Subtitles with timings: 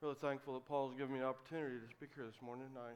[0.00, 2.66] really thankful that Paul's given me the opportunity to speak here this morning.
[2.78, 2.94] I,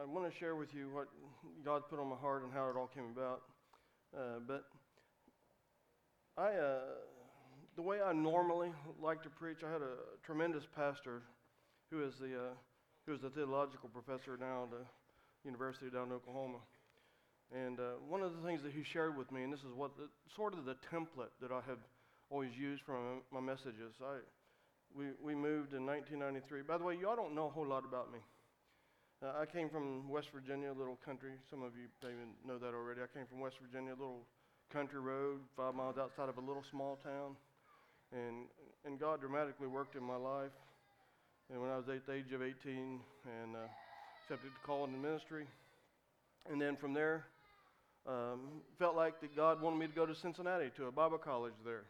[0.00, 1.08] I want to share with you what
[1.64, 3.42] God put on my heart and how it all came about.
[4.16, 4.64] Uh, but
[6.38, 6.78] I, uh,
[7.76, 11.20] the way I normally like to preach, I had a tremendous pastor
[11.90, 12.54] who is the, uh,
[13.04, 14.86] who is the theological professor now at the
[15.44, 16.58] University down in Oklahoma.
[17.54, 19.94] And uh, one of the things that he shared with me, and this is what
[19.98, 21.84] the, sort of the template that I have
[22.30, 23.92] always used for my, my messages.
[24.02, 24.24] I,
[24.96, 26.62] we, we moved in 1993.
[26.62, 28.18] By the way, y'all don't know a whole lot about me.
[29.22, 31.32] Uh, I came from West Virginia, a little country.
[31.50, 33.00] Some of you maybe know that already.
[33.02, 34.24] I came from West Virginia, a little
[34.72, 37.36] country road, five miles outside of a little small town.
[38.12, 38.48] And,
[38.84, 40.52] and God dramatically worked in my life.
[41.52, 43.68] And when I was at the age of 18 and uh,
[44.24, 45.46] accepted the call in the ministry.
[46.50, 47.26] And then from there,
[48.06, 51.54] um, felt like that God wanted me to go to Cincinnati to a Bible college
[51.64, 51.84] there.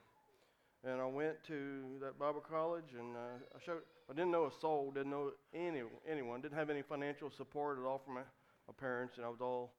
[0.87, 3.83] And I went to that Bible college, and uh, I showed.
[4.09, 7.85] I didn't know a soul, didn't know any anyone, didn't have any financial support at
[7.85, 8.21] all from my,
[8.69, 9.73] my parents, and I was all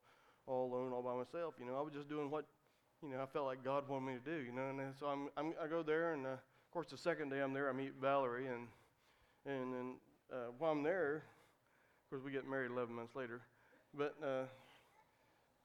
[0.48, 1.54] all alone, all by myself.
[1.60, 2.44] You know, I was just doing what
[3.02, 4.44] you know I felt like God wanted me to do.
[4.44, 7.30] You know, and so I'm, I'm i go there, and uh, of course the second
[7.30, 8.68] day I'm there, I meet Valerie, and
[9.46, 9.94] and then
[10.30, 11.24] uh, while I'm there,
[12.04, 13.42] of course we get married 11 months later,
[13.94, 14.16] but.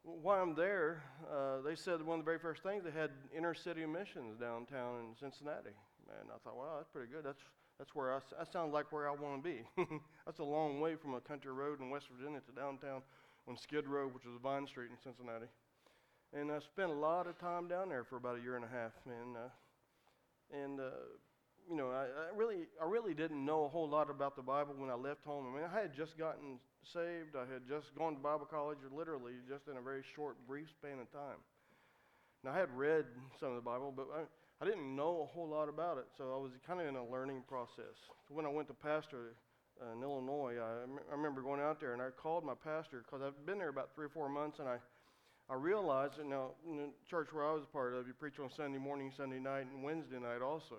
[0.05, 3.55] While I'm there, uh, they said one of the very first things they had inner
[3.55, 5.77] city missions downtown in Cincinnati.
[6.21, 7.25] And I thought, wow, that's pretty good.
[7.25, 7.39] That's,
[7.79, 9.63] that's where I, that sounds like where I want to be.
[10.27, 13.03] that's a long way from a country road in West Virginia to downtown
[13.47, 15.47] on Skid Row, which is Vine Street in Cincinnati.
[16.35, 18.69] And I spent a lot of time down there for about a year and a
[18.69, 18.93] half.
[19.07, 19.51] And, uh,
[20.65, 21.15] and uh,
[21.69, 24.75] you know, I, I, really, I really didn't know a whole lot about the Bible
[24.77, 25.47] when I left home.
[25.51, 27.37] I mean, I had just gotten saved.
[27.37, 30.99] I had just gone to Bible college, literally just in a very short, brief span
[31.01, 31.39] of time.
[32.45, 33.05] Now, I had read
[33.39, 34.23] some of the Bible, but I,
[34.63, 37.05] I didn't know a whole lot about it, so I was kind of in a
[37.05, 37.99] learning process.
[38.29, 39.35] When I went to pastor
[39.81, 43.47] uh, in Illinois, I, remember going out there and I called my pastor because I've
[43.47, 44.79] been there about three or four months, and I,
[45.49, 48.39] I realized that now in the church where I was a part of, you preach
[48.39, 50.77] on Sunday morning, Sunday night, and Wednesday night also.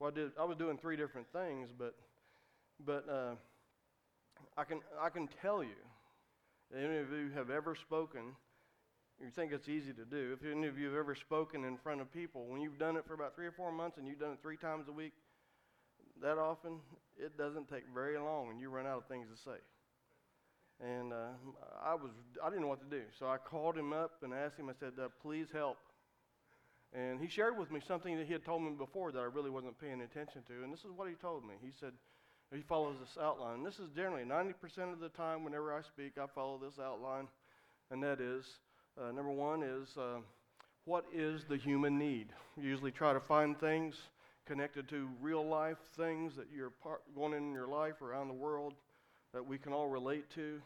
[0.00, 0.30] Well, I did.
[0.40, 1.94] I was doing three different things, but
[2.86, 3.34] but uh,
[4.56, 5.76] I can I can tell you,
[6.74, 8.34] any of you have ever spoken.
[9.20, 10.34] You think it's easy to do.
[10.40, 13.04] If any of you have ever spoken in front of people, when you've done it
[13.06, 15.12] for about three or four months and you've done it three times a week,
[16.22, 16.78] that often,
[17.18, 19.58] it doesn't take very long and you run out of things to say.
[20.82, 21.36] And uh,
[21.84, 22.12] I was
[22.42, 24.70] I didn't know what to do, so I called him up and asked him.
[24.70, 25.76] I said, uh, "Please help."
[26.92, 29.50] And he shared with me something that he had told me before that I really
[29.50, 30.64] wasn't paying attention to.
[30.64, 31.54] And this is what he told me.
[31.62, 31.92] He said,
[32.52, 33.62] he follows this outline.
[33.62, 37.28] This is generally 90% of the time whenever I speak, I follow this outline.
[37.92, 38.44] And that is
[39.00, 40.18] uh, number one is uh,
[40.84, 42.28] what is the human need?
[42.60, 43.96] Usually try to find things
[44.46, 48.74] connected to real life things that you're part, going in your life around the world
[49.32, 50.60] that we can all relate to.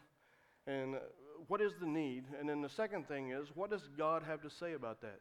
[0.65, 0.99] And uh,
[1.47, 2.23] what is the need?
[2.39, 5.19] And then the second thing is, what does God have to say about that?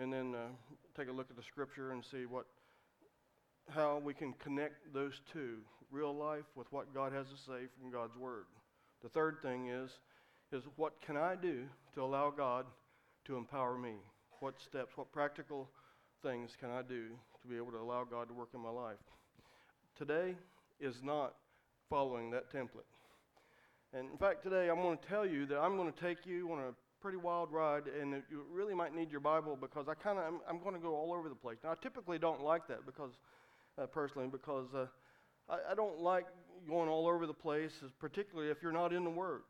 [0.00, 0.48] And then uh,
[0.96, 2.46] take a look at the scripture and see what
[3.70, 5.58] how we can connect those two
[5.90, 8.44] real life with what God has to say from God's word.
[9.02, 9.90] The third thing is
[10.52, 12.66] is what can I do to allow God
[13.26, 13.94] to empower me?
[14.40, 15.68] What steps, what practical
[16.22, 17.08] things can I do
[17.42, 18.98] to be able to allow God to work in my life?
[19.96, 20.34] Today
[20.80, 21.34] is not
[21.88, 22.88] following that template.
[23.92, 26.50] And in fact, today I'm going to tell you that I'm going to take you
[26.52, 26.72] on a
[27.04, 30.40] pretty wild ride, and you really might need your Bible because I kind of I'm,
[30.48, 31.58] I'm going to go all over the place.
[31.62, 33.10] Now, I typically don't like that because,
[33.76, 34.86] uh, personally, because uh,
[35.50, 36.24] I, I, don't like
[36.66, 39.42] going all over the place, particularly if you're not in the Word.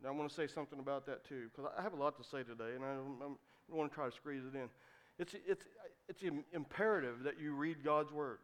[0.00, 2.22] Now, I want to say something about that too because I have a lot to
[2.22, 4.68] say today, and I, I want to try to squeeze it in.
[5.18, 5.64] It's it's
[6.08, 8.38] it's imperative that you read God's Word.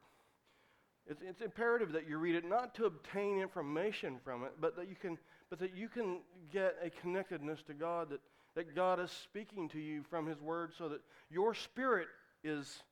[1.07, 4.89] It's, it's imperative that you read it not to obtain information from it, but that
[4.89, 5.17] you can,
[5.49, 8.21] but that you can get a connectedness to God that
[8.59, 12.09] that God is speaking to you from His Word so that your spirit
[12.43, 12.83] is,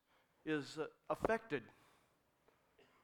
[0.45, 1.65] is uh, affected.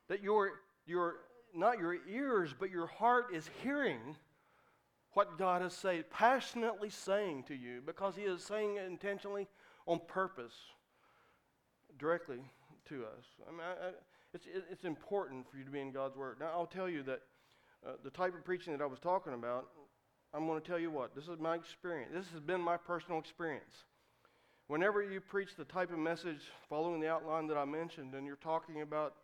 [0.08, 0.52] That your,
[0.86, 1.16] your,
[1.52, 3.98] not your ears, but your heart is hearing
[5.14, 9.48] what God is saying, passionately saying to you, because He is saying it intentionally
[9.88, 10.54] on purpose
[11.98, 12.38] directly
[12.90, 13.24] to us.
[13.48, 13.90] I mean, I, I,
[14.34, 16.36] it's, it's important for you to be in God's Word.
[16.38, 17.22] Now, I'll tell you that
[17.84, 19.66] uh, the type of preaching that I was talking about
[20.34, 22.10] I'm going to tell you what, this is my experience.
[22.14, 23.84] This has been my personal experience.
[24.66, 28.36] Whenever you preach the type of message following the outline that I mentioned, and you're
[28.36, 29.14] talking about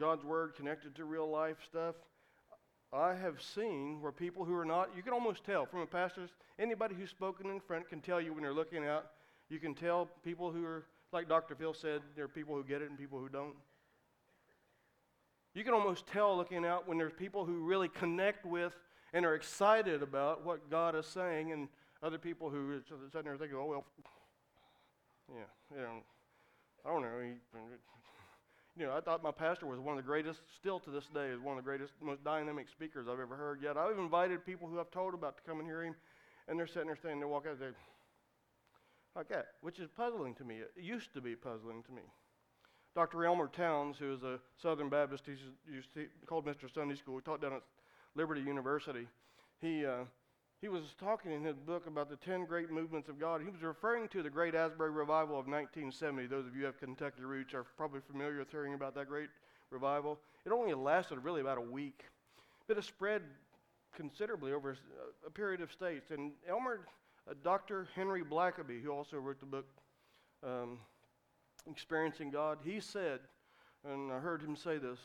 [0.00, 1.96] God's Word connected to real life stuff,
[2.92, 6.28] I have seen where people who are not, you can almost tell from a pastor,
[6.58, 9.06] anybody who's spoken in front can tell you when they're looking out.
[9.50, 11.54] You can tell people who are, like Dr.
[11.54, 13.54] Phil said, there are people who get it and people who don't.
[15.54, 18.72] You can almost tell looking out when there's people who really connect with
[19.16, 21.68] and are excited about what God is saying, and
[22.02, 23.84] other people who are sitting there thinking, oh, well,
[25.34, 26.02] yeah, you know,
[26.84, 27.18] I don't know.
[27.22, 27.30] He,
[28.78, 31.28] you know, I thought my pastor was one of the greatest, still to this day,
[31.28, 33.62] is one of the greatest, most dynamic speakers I've ever heard.
[33.62, 35.94] Yet I've invited people who I've told about to come and hear him,
[36.46, 37.72] and they're sitting there saying, they walk out there
[39.16, 40.56] like that, which is puzzling to me.
[40.56, 42.02] It used to be puzzling to me.
[42.94, 43.24] Dr.
[43.24, 46.70] Elmer Towns, who is a Southern Baptist, he's used to, called Mr.
[46.72, 47.16] Sunday School.
[47.16, 47.62] He taught down at
[48.16, 49.06] Liberty University.
[49.60, 50.04] He uh,
[50.60, 53.42] he was talking in his book about the 10 great movements of God.
[53.42, 56.26] He was referring to the Great Asbury Revival of 1970.
[56.26, 59.28] Those of you who have Kentucky roots are probably familiar with hearing about that great
[59.70, 60.18] revival.
[60.46, 62.04] It only lasted really about a week,
[62.66, 63.22] but it spread
[63.94, 64.76] considerably over
[65.26, 66.10] a, period of states.
[66.10, 66.86] And Elmer,
[67.30, 67.86] uh, Dr.
[67.94, 69.66] Henry Blackaby, who also wrote the book
[70.42, 70.78] um,
[71.70, 73.20] Experiencing God, he said,
[73.84, 74.98] and I heard him say this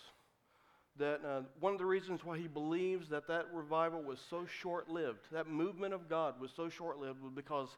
[0.97, 4.89] that uh, one of the reasons why he believes that that revival was so short
[4.89, 7.69] lived, that movement of God was so short lived, was because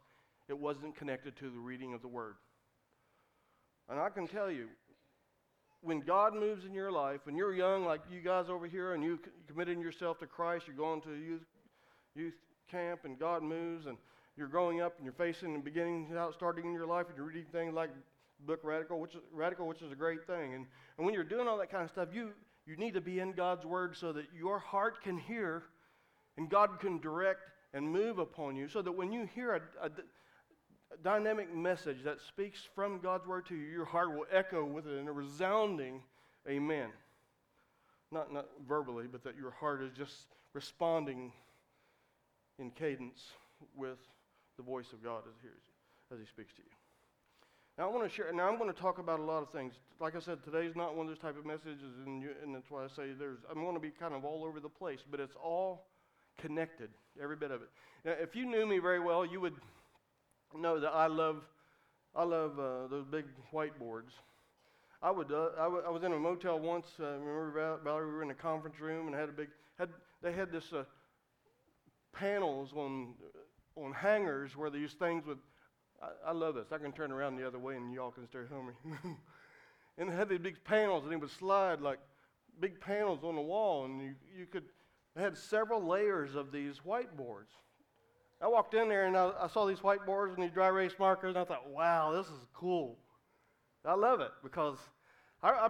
[0.49, 2.35] it wasn't connected to the reading of the Word.
[3.89, 4.67] And I can tell you,
[5.81, 9.03] when God moves in your life, when you're young, like you guys over here, and
[9.03, 11.45] you committed yourself to Christ, you're going to youth,
[12.15, 12.33] youth
[12.71, 13.97] camp, and God moves, and
[14.37, 17.25] you're growing up, and you're facing and beginning out, starting in your life, and you're
[17.25, 17.89] reading things like
[18.45, 20.53] book Radical, which is, Radical, which is a great thing.
[20.53, 20.65] And,
[20.97, 22.31] and when you're doing all that kind of stuff, you,
[22.65, 25.63] you need to be in God's Word so that your heart can hear
[26.37, 29.87] and God can direct and move upon you so that when you hear a, a,
[29.87, 34.87] a dynamic message that speaks from God's Word to you, your heart will echo with
[34.87, 36.01] it in a resounding
[36.49, 36.89] amen.
[38.11, 41.31] Not, not verbally, but that your heart is just responding
[42.59, 43.31] in cadence
[43.75, 43.97] with
[44.57, 45.49] the voice of God as he,
[46.13, 46.69] as he speaks to you.
[47.77, 48.31] Now I want to share.
[48.31, 49.73] Now I'm going to talk about a lot of things.
[50.03, 52.69] Like I said, today's not one of those type of messages, and, you, and that's
[52.69, 53.37] why I say there's.
[53.49, 55.85] I'm going to be kind of all over the place, but it's all
[56.37, 56.89] connected,
[57.21, 57.69] every bit of it.
[58.03, 59.53] Now, if you knew me very well, you would
[60.53, 61.45] know that I love,
[62.13, 63.23] I love uh, those big
[63.53, 64.11] whiteboards.
[65.01, 65.31] I would.
[65.31, 66.87] Uh, I, w- I was in a motel once.
[66.99, 68.07] Uh, remember, Valerie?
[68.07, 69.47] We were in a conference room and had a big.
[69.79, 69.87] Had
[70.21, 70.83] they had this uh,
[72.11, 73.13] panels on
[73.77, 75.39] on hangers where these things would
[76.01, 76.73] I, I love this.
[76.73, 79.11] I can turn around the other way and y'all can stare at me.
[79.97, 81.99] And it had these big panels, and it would slide like
[82.59, 84.63] big panels on the wall, and you, you could,
[85.15, 87.51] it had several layers of these whiteboards.
[88.41, 91.29] I walked in there and I, I saw these whiteboards and these dry erase markers,
[91.29, 92.97] and I thought, wow, this is cool.
[93.85, 94.77] I love it because
[95.41, 95.69] I, I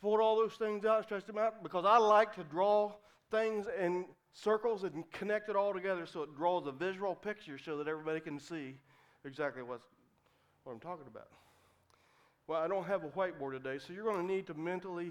[0.00, 2.92] pulled all those things out, stretched them out, because I like to draw
[3.30, 7.78] things in circles and connect it all together so it draws a visual picture so
[7.78, 8.74] that everybody can see
[9.24, 9.86] exactly what's,
[10.64, 11.28] what I'm talking about.
[12.48, 15.10] Well, I don't have a whiteboard today, so you're going to need to mentally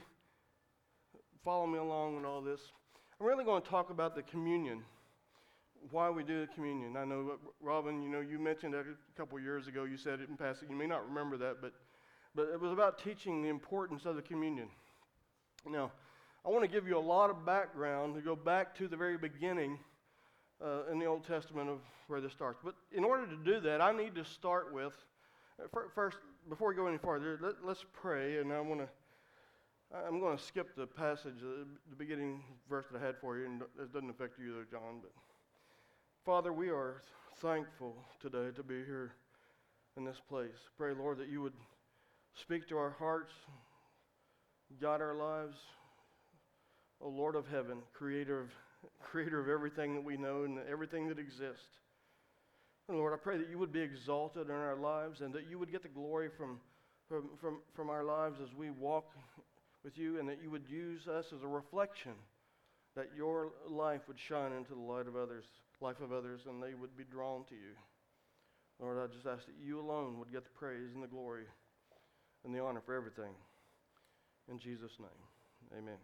[1.44, 2.62] follow me along in all this.
[3.20, 4.84] I'm really going to talk about the communion,
[5.92, 6.96] why we do the communion.
[6.96, 9.84] I know, Robin, you know, you mentioned that a couple years ago.
[9.84, 10.70] You said it in passing.
[10.70, 11.74] You may not remember that, but,
[12.36, 14.70] but it was about teaching the importance of the communion.
[15.70, 15.92] Now,
[16.46, 19.18] I want to give you a lot of background to go back to the very
[19.18, 19.78] beginning
[20.64, 22.62] uh, in the Old Testament of where this starts.
[22.64, 24.94] But in order to do that, I need to start with
[25.62, 26.16] uh, first.
[26.48, 28.88] Before we go any farther, let, us pray, and I want to.
[29.96, 33.46] I'm going to skip the passage, uh, the beginning verse that I had for you,
[33.46, 35.00] and it doesn't affect you though, John.
[35.02, 35.12] But
[36.24, 37.02] Father, we are
[37.38, 39.14] thankful today to be here
[39.98, 40.70] in this place.
[40.78, 41.54] Pray, Lord, that you would
[42.40, 43.34] speak to our hearts,
[44.80, 45.58] guide our lives.
[47.02, 48.50] O Lord of heaven, creator of
[49.02, 51.80] creator of everything that we know and everything that exists.
[52.88, 55.58] And Lord, I pray that you would be exalted in our lives and that you
[55.58, 56.60] would get the glory from,
[57.10, 59.12] from, from, from our lives as we walk
[59.84, 62.14] with you and that you would use us as a reflection
[62.96, 65.44] that your life would shine into the light of others,
[65.82, 67.76] life of others, and they would be drawn to you.
[68.80, 71.44] Lord, I just ask that you alone would get the praise and the glory
[72.44, 73.34] and the honor for everything.
[74.50, 75.98] In Jesus' name, amen.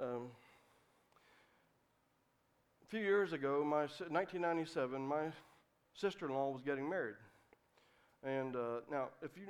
[0.00, 0.28] Um,
[2.88, 5.24] a few years ago, my 1997, my
[5.92, 7.16] sister-in-law was getting married.
[8.22, 9.48] And uh, now, if you,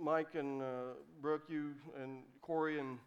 [0.00, 0.66] Mike and uh,
[1.20, 2.98] Brooke, you and Corey and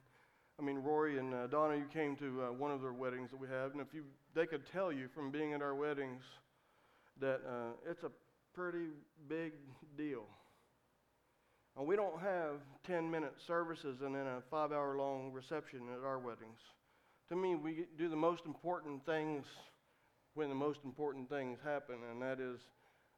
[0.59, 3.39] I mean Rory and uh, Donna, you came to uh, one of their weddings that
[3.39, 4.03] we have, and if you,
[4.35, 6.23] they could tell you from being at our weddings
[7.21, 8.11] that uh, it's a
[8.53, 8.87] pretty
[9.29, 9.53] big
[9.97, 10.23] deal.
[11.77, 12.55] And we don't have
[12.89, 16.59] 10-minute services and then a five-hour-long reception at our weddings
[17.29, 19.45] to me, we do the most important things
[20.33, 22.59] when the most important things happen, and that is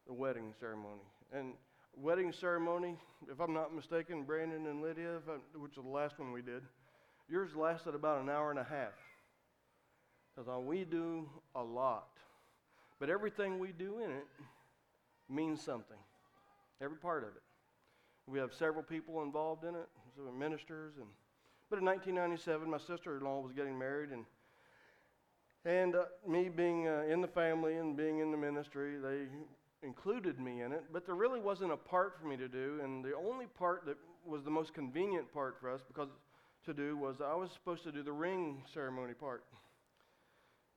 [0.08, 1.04] the wedding ceremony.
[1.32, 1.54] And
[1.96, 2.98] wedding ceremony,
[3.30, 6.64] if I'm not mistaken, Brandon and Lydia, I, which was the last one we did,
[7.30, 8.94] yours lasted about an hour and a half.
[10.36, 12.08] Because we do a lot.
[13.00, 14.26] But everything we do in it
[15.30, 15.98] means something.
[16.82, 17.44] Every part of it.
[18.26, 21.08] We have several people involved in it, so ministers and
[21.70, 24.26] but in 1997 my sister-in-law was getting married and
[25.66, 29.26] and uh, me being uh, in the family and being in the ministry, they
[29.86, 33.04] included me in it, but there really wasn't a part for me to do, and
[33.04, 36.10] the only part that was the most convenient part for us because
[36.66, 39.44] to do was I was supposed to do the ring ceremony part.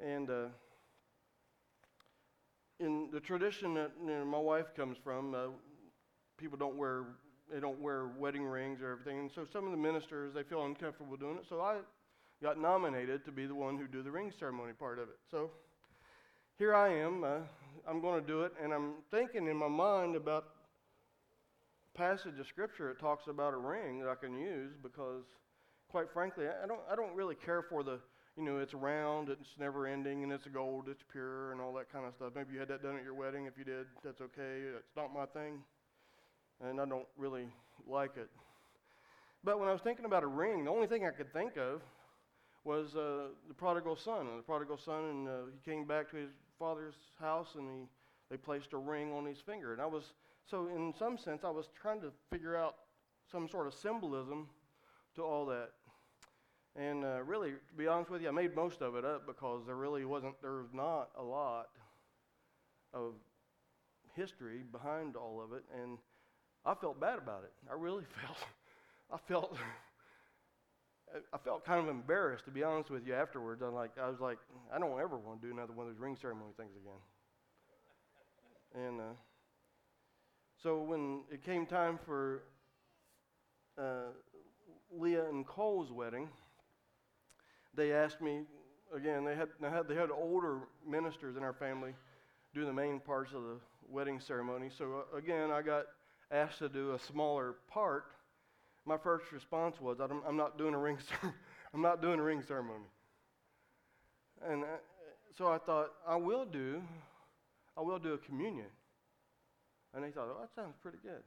[0.01, 0.47] And uh,
[2.81, 5.39] in the tradition that you know, my wife comes from, uh,
[6.39, 7.05] people don't wear
[7.53, 10.65] they don't wear wedding rings or everything, and so some of the ministers they feel
[10.65, 11.45] uncomfortable doing it.
[11.49, 11.79] So I
[12.43, 15.19] got nominated to be the one who do the ring ceremony part of it.
[15.31, 15.51] So
[16.59, 17.25] here I am.
[17.25, 17.39] Uh,
[17.89, 20.47] I'm going to do it, and I'm thinking in my mind about
[21.95, 22.91] passage of scripture.
[22.91, 25.25] It talks about a ring that I can use because,
[25.89, 27.99] quite frankly, I don't I don't really care for the
[28.37, 31.93] you know it's round, it's never ending, and it's gold, it's pure, and all that
[31.93, 32.33] kind of stuff.
[32.35, 33.47] Maybe you had that done at your wedding.
[33.47, 34.63] If you did, that's okay.
[34.77, 35.59] It's not my thing,
[36.69, 37.47] and I don't really
[37.87, 38.29] like it.
[39.45, 41.83] But when I was thinking about a ring, the only thing I could think of
[42.65, 44.29] was uh, the prodigal son.
[44.29, 47.87] And the prodigal son, and uh, he came back to his father's house, and he
[48.33, 49.75] they placed a ring on his finger.
[49.75, 50.15] And I was
[50.51, 52.77] so, in some sense, I was trying to figure out
[53.31, 54.49] some sort of symbolism
[55.17, 55.71] to all that.
[56.75, 59.67] And uh, really, to be honest with you, I made most of it up because
[59.67, 61.67] there really wasn't, there was not a lot
[62.95, 63.13] of
[64.17, 65.65] history behind all of it.
[65.83, 65.99] And
[66.65, 67.53] I felt bad about it.
[67.71, 68.39] I really felt,
[69.13, 69.57] I felt,
[71.33, 73.15] I felt kind of embarrassed to be honest with you.
[73.15, 74.39] Afterwards, I'm like, I was like,
[74.75, 77.01] I don't ever want to do another one of those ring ceremony things again.
[78.87, 79.15] And uh,
[80.63, 82.45] so when it came time for
[83.79, 84.13] uh,
[84.97, 86.29] Leah and Cole's wedding,
[87.75, 88.43] they asked me
[88.95, 89.25] again.
[89.25, 91.95] They had, they had they had older ministers in our family
[92.55, 93.57] do the main parts of the
[93.89, 94.69] wedding ceremony.
[94.77, 95.85] So uh, again, I got
[96.33, 98.07] asked to do a smaller part.
[98.85, 100.99] My first response was, "I'm, not doing a ring.
[101.75, 102.85] I'm not doing a ring ceremony."
[104.45, 104.67] And uh,
[105.37, 106.83] so I thought, I will do.
[107.77, 108.67] I will do a communion.
[109.95, 111.23] And they thought, oh, that sounds pretty good.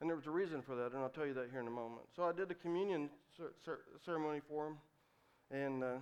[0.00, 1.70] And there was a reason for that, and I'll tell you that here in a
[1.70, 2.02] moment.
[2.16, 4.76] So I did the communion cer- cer- ceremony for them.
[5.50, 5.98] And uh,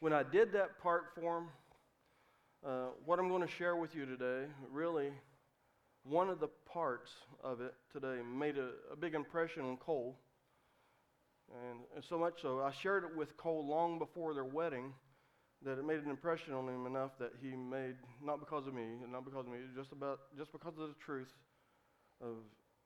[0.00, 1.48] when I did that part for them,
[2.64, 5.12] uh, what I'm going to share with you today, really,
[6.04, 7.10] one of the parts
[7.42, 10.18] of it today made a, a big impression on Cole.
[11.68, 14.94] And, and so much so, I shared it with Cole long before their wedding
[15.64, 18.86] that it made an impression on him enough that he made, not because of me,
[19.10, 21.32] not because of me, just about, just because of the truth
[22.20, 22.36] of,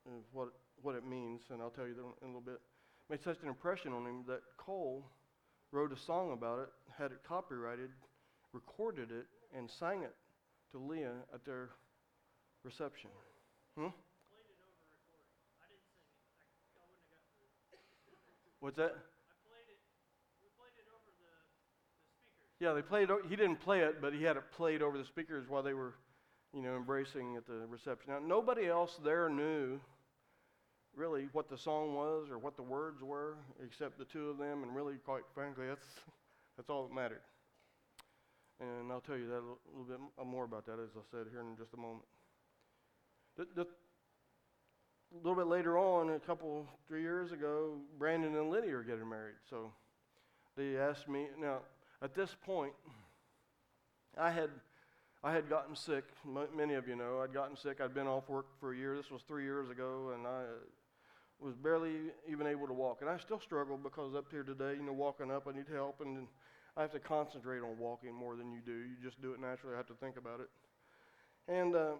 [0.06, 0.48] of what,
[0.82, 2.60] what it means, and I'll tell you in a little bit,
[3.08, 5.06] made such an impression on him that Cole
[5.72, 6.68] wrote a song about it,
[6.98, 7.90] had it copyrighted,
[8.52, 10.14] recorded it, and sang it
[10.72, 11.70] to Leah at their
[12.66, 13.10] reception.
[13.78, 13.86] Hmm?
[18.60, 18.96] What's that?
[22.58, 23.08] Yeah, they played.
[23.28, 25.94] He didn't play it, but he had it played over the speakers while they were,
[26.52, 28.12] you know, embracing at the reception.
[28.12, 29.78] Now, nobody else there knew
[30.96, 34.62] really what the song was or what the words were, except the two of them.
[34.62, 35.86] And really, quite frankly, that's
[36.56, 37.20] that's all that mattered.
[38.58, 41.42] And I'll tell you that a little bit more about that, as I said here
[41.42, 42.04] in just a moment.
[43.36, 48.76] The, the, a little bit later on, a couple, three years ago, Brandon and Lydia
[48.76, 49.36] are getting married.
[49.50, 49.72] So
[50.56, 51.58] they asked me, now,
[52.02, 52.72] at this point,
[54.18, 54.50] I had,
[55.22, 56.04] I had gotten sick.
[56.24, 57.80] M- many of you know I'd gotten sick.
[57.82, 58.96] I'd been off work for a year.
[58.96, 60.64] This was three years ago, and I uh,
[61.38, 62.98] was barely even able to walk.
[63.02, 66.00] And I still struggle because up here today, you know, walking up, I need help,
[66.00, 66.26] and
[66.74, 68.72] I have to concentrate on walking more than you do.
[68.72, 69.74] You just do it naturally.
[69.74, 70.48] I have to think about it.
[71.48, 71.92] And uh,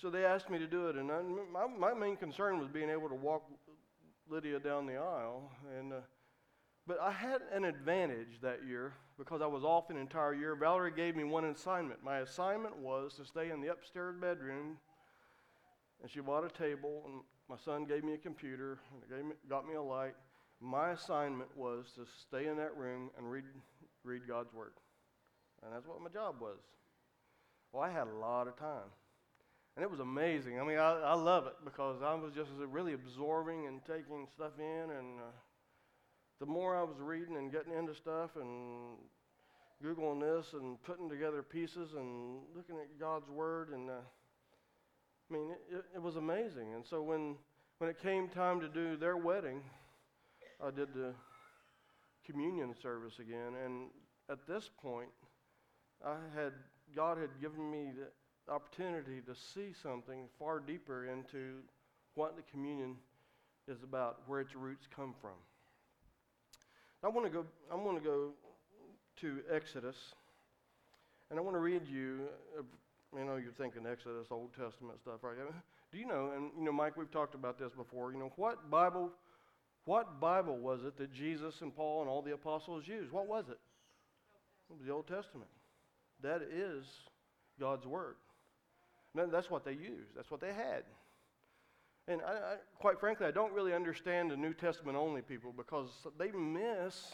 [0.00, 2.88] so they asked me to do it, and I, my, my main concern was being
[2.88, 3.42] able to walk
[4.30, 5.50] Lydia down the aisle.
[5.76, 5.96] And uh,
[6.86, 10.56] but I had an advantage that year because I was off an entire year.
[10.56, 12.02] Valerie gave me one assignment.
[12.02, 14.78] My assignment was to stay in the upstairs bedroom,
[16.00, 18.80] and she bought a table, and my son gave me a computer,
[19.16, 20.14] and me, got me a light.
[20.60, 23.44] My assignment was to stay in that room and read,
[24.02, 24.72] read God's Word.
[25.62, 26.58] And that's what my job was.
[27.72, 28.90] Well, I had a lot of time.
[29.76, 30.60] And it was amazing.
[30.60, 34.52] I mean, I, I love it because I was just really absorbing and taking stuff
[34.58, 35.20] in and.
[35.20, 35.32] Uh,
[36.42, 38.96] the more I was reading and getting into stuff and
[39.80, 44.02] Googling this and putting together pieces and looking at God's Word, and uh,
[45.30, 46.74] I mean, it, it, was amazing.
[46.74, 47.36] And so when,
[47.78, 49.62] when it came time to do their wedding,
[50.60, 51.14] I did the
[52.26, 53.52] communion service again.
[53.64, 53.90] And
[54.28, 55.10] at this point,
[56.04, 56.54] I had
[56.94, 61.60] God had given me the opportunity to see something far deeper into
[62.14, 62.96] what the communion
[63.68, 65.36] is about, where its roots come from.
[67.04, 67.44] I want to go.
[67.70, 68.30] I want to go
[69.20, 69.96] to Exodus,
[71.30, 72.20] and I want to read you.
[72.58, 72.62] Uh,
[73.16, 75.36] you know, you're thinking Exodus, Old Testament stuff, right?
[75.90, 76.32] Do you know?
[76.34, 78.12] And you know, Mike, we've talked about this before.
[78.12, 79.10] You know, what Bible,
[79.84, 83.12] what Bible was it that Jesus and Paul and all the apostles used?
[83.12, 83.58] What was it?
[84.70, 85.50] It was the Old Testament.
[86.22, 86.86] That is
[87.58, 88.16] God's word.
[89.14, 90.14] that's what they used.
[90.16, 90.84] That's what they had.
[92.08, 95.88] And I, I, quite frankly, I don't really understand the New Testament only people because
[96.18, 97.12] they miss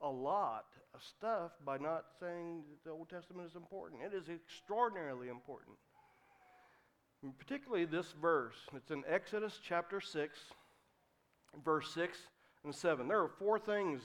[0.00, 0.64] a lot
[0.94, 4.00] of stuff by not saying that the Old Testament is important.
[4.02, 5.76] It is extraordinarily important.
[7.22, 8.56] And particularly this verse.
[8.74, 10.38] It's in Exodus chapter 6,
[11.62, 12.18] verse 6
[12.64, 13.08] and 7.
[13.08, 14.00] There are four things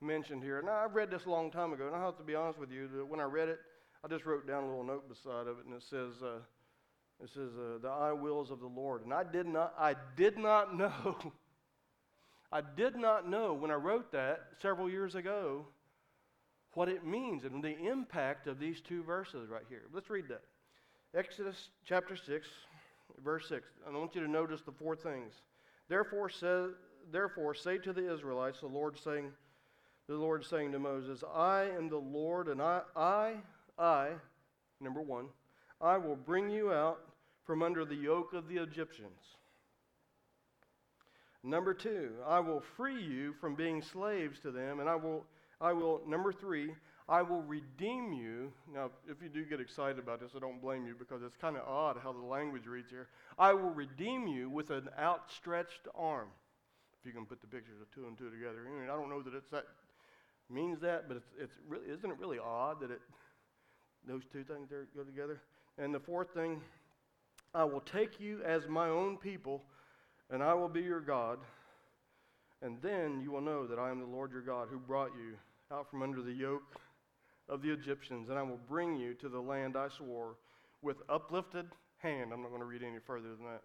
[0.00, 0.62] mentioned here.
[0.62, 2.70] Now, I've read this a long time ago, and I have to be honest with
[2.70, 3.58] you that when I read it,
[4.04, 6.40] I just wrote down a little note beside of it, and it says, uh,
[7.22, 9.02] it says, uh, the I wills of the Lord.
[9.02, 11.16] And I did not, I did not know,
[12.52, 15.66] I did not know when I wrote that several years ago
[16.74, 19.84] what it means and the impact of these two verses right here.
[19.92, 20.42] Let's read that.
[21.16, 22.46] Exodus chapter 6,
[23.24, 23.62] verse 6.
[23.88, 25.32] I want you to notice the four things.
[25.88, 26.66] Therefore, say,
[27.10, 29.30] therefore say to the Israelites, the Lord saying,
[30.08, 33.36] the Lord saying to Moses, I am the Lord, and I, I,
[33.78, 34.10] I,
[34.80, 35.26] number one,
[35.80, 37.00] I will bring you out
[37.44, 39.20] from under the yoke of the Egyptians.
[41.42, 45.24] Number two, I will free you from being slaves to them, and I will,
[45.60, 46.70] I will, number three,
[47.06, 48.50] I will redeem you.
[48.72, 51.56] Now, if you do get excited about this, I don't blame you because it's kind
[51.56, 53.08] of odd how the language reads here.
[53.38, 56.28] I will redeem you with an outstretched arm.
[56.98, 58.66] If you can put the pictures of two and two together.
[58.82, 59.64] I, don't know that it's that
[60.48, 63.02] means that, but it's, it's really, isn't it really odd that it,
[64.06, 65.40] those two things there go together?
[65.78, 66.60] And the fourth thing,
[67.54, 69.62] I will take you as my own people,
[70.30, 71.38] and I will be your God.
[72.62, 75.34] And then you will know that I am the Lord your God who brought you
[75.70, 76.80] out from under the yoke
[77.48, 80.36] of the Egyptians, and I will bring you to the land I swore
[80.80, 81.66] with uplifted
[81.98, 82.32] hand.
[82.32, 83.62] I'm not going to read any further than that.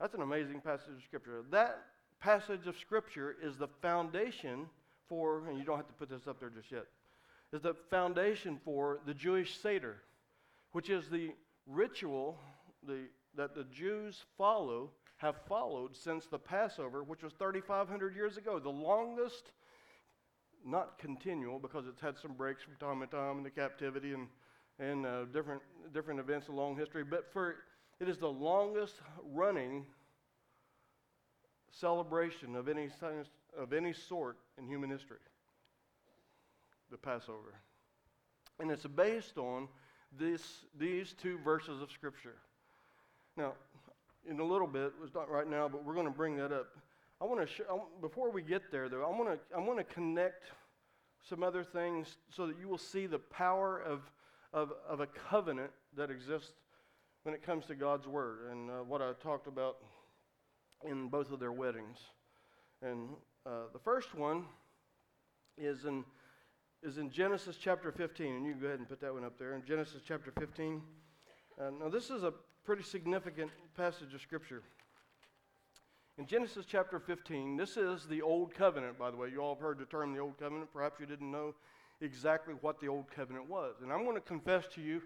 [0.00, 1.44] That's an amazing passage of Scripture.
[1.50, 1.78] That
[2.20, 4.66] passage of Scripture is the foundation
[5.08, 6.86] for, and you don't have to put this up there just yet,
[7.54, 9.96] is the foundation for the Jewish Seder,
[10.72, 11.30] which is the
[11.66, 12.38] ritual
[12.86, 13.02] the,
[13.36, 18.68] that the Jews follow, have followed since the Passover, which was 3,500 years ago, the
[18.68, 19.52] longest,
[20.66, 24.26] not continual, because it's had some breaks from time to time in the captivity and,
[24.80, 25.62] and uh, different,
[25.92, 27.54] different events along history, but for
[28.00, 28.96] it is the longest
[29.32, 29.86] running
[31.70, 32.88] celebration of any,
[33.56, 35.18] of any sort in human history,
[36.94, 37.54] the Passover.
[38.60, 39.66] And it's based on
[40.16, 40.40] this,
[40.78, 42.36] these two verses of Scripture.
[43.36, 43.54] Now,
[44.30, 46.68] in a little bit, it's not right now, but we're going to bring that up.
[47.20, 47.62] I want to sh-
[48.00, 50.44] before we get there, though, I want to I want to connect
[51.28, 54.02] some other things so that you will see the power of,
[54.52, 56.52] of, of a covenant that exists
[57.24, 59.78] when it comes to God's word and uh, what I talked about
[60.88, 61.98] in both of their weddings.
[62.82, 63.08] And
[63.46, 64.44] uh, the first one
[65.56, 66.04] is in
[66.84, 69.38] is in Genesis chapter 15, and you can go ahead and put that one up
[69.38, 69.54] there.
[69.54, 70.82] In Genesis chapter 15.
[71.58, 72.32] Uh, now, this is a
[72.64, 74.62] pretty significant passage of Scripture.
[76.18, 79.30] In Genesis chapter 15, this is the Old Covenant, by the way.
[79.30, 80.68] You all have heard the term the Old Covenant.
[80.74, 81.54] Perhaps you didn't know
[82.02, 83.76] exactly what the Old Covenant was.
[83.82, 85.00] And I'm going to confess to you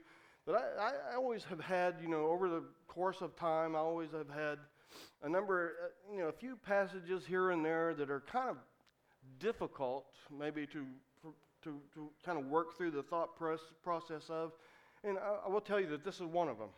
[0.46, 4.10] that I, I always have had, you know, over the course of time, I always
[4.10, 4.58] have had
[5.22, 8.56] a number, uh, you know, a few passages here and there that are kind of
[9.38, 10.84] difficult, maybe to,
[11.64, 14.52] to, to kind of work through the thought process of.
[15.04, 16.68] And I, I will tell you that this is one of them.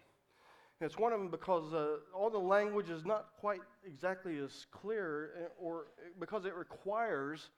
[0.81, 5.31] It's one of them because uh, all the language is not quite exactly as clear,
[5.37, 7.51] eh, or eh, because it requires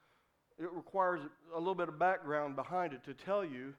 [0.58, 1.20] it requires
[1.54, 3.74] a little bit of background behind it to tell you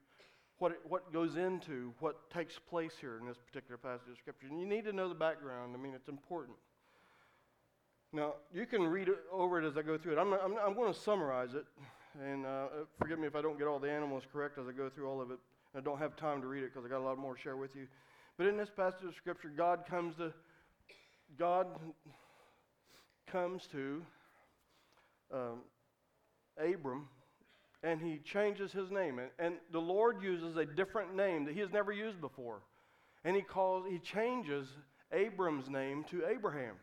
[0.57, 4.47] what it, what goes into what takes place here in this particular passage of scripture.
[4.49, 5.75] And you need to know the background.
[5.75, 6.57] I mean, it's important.
[8.11, 10.19] Now you can read over it as I go through it.
[10.19, 11.65] I'm, I'm, I'm going to summarize it,
[12.21, 12.67] and uh,
[12.99, 15.21] forgive me if I don't get all the animals correct as I go through all
[15.21, 15.39] of it.
[15.75, 17.57] I don't have time to read it because I got a lot more to share
[17.57, 17.87] with you.
[18.37, 20.33] But in this passage of scripture, God comes to
[21.37, 21.67] God
[23.27, 24.03] comes to
[25.33, 25.59] um,
[26.57, 27.07] Abram
[27.81, 29.19] and he changes his name.
[29.19, 32.61] And, and the Lord uses a different name that he has never used before.
[33.25, 34.67] And he calls, he changes
[35.11, 36.75] Abram's name to Abraham.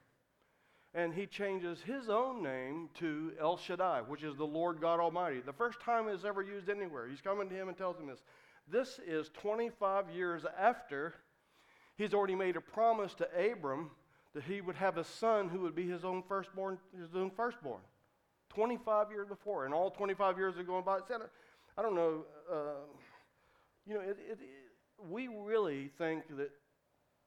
[0.93, 5.41] And he changes his own name to El Shaddai, which is the Lord God Almighty.
[5.41, 7.07] The first time it's ever used anywhere.
[7.09, 8.23] He's coming to him and tells him this.
[8.69, 11.15] This is 25 years after
[11.97, 13.91] he's already made a promise to Abram
[14.35, 17.81] that he would have a son who would be his own firstborn, his own firstborn.
[18.51, 20.99] 25 years before, and all 25 years are going by.
[21.79, 22.25] I don't know.
[22.51, 22.57] Uh,
[23.87, 26.51] you know, it, it, it, we really think that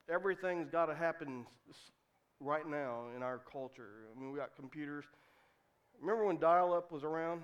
[0.09, 1.45] everything's got to happen
[2.43, 4.07] right now in our culture.
[4.15, 5.05] I mean, we got computers.
[6.01, 7.41] Remember when dial-up was around?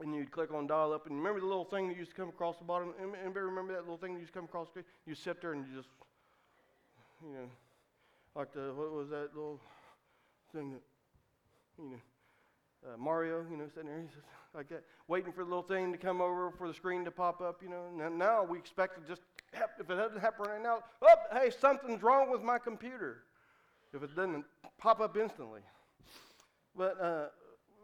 [0.00, 2.58] And you'd click on dial-up, and remember the little thing that used to come across
[2.58, 2.92] the bottom?
[3.00, 4.66] Anybody remember that little thing that used to come across?
[5.06, 5.88] You sit there and you just,
[7.24, 7.48] you know,
[8.34, 9.60] like the, what was that little
[10.52, 10.82] thing that,
[11.78, 14.04] you know, uh, Mario, you know, sitting there
[14.52, 17.40] like that, waiting for the little thing to come over for the screen to pop
[17.40, 17.84] up, you know.
[18.04, 22.02] And now we expect it just, if it doesn't happen right now, oh, hey, something's
[22.02, 23.22] wrong with my computer.
[23.94, 24.44] If it doesn't
[24.78, 25.60] pop up instantly.
[26.76, 27.26] But uh,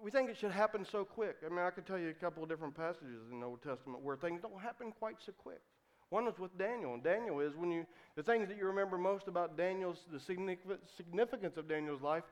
[0.03, 1.37] we think it should happen so quick.
[1.45, 4.03] I mean, I could tell you a couple of different passages in the Old Testament
[4.03, 5.61] where things don't happen quite so quick.
[6.09, 9.29] One is with Daniel, and Daniel is when you the things that you remember most
[9.29, 12.25] about Daniel's the significance of Daniel's life.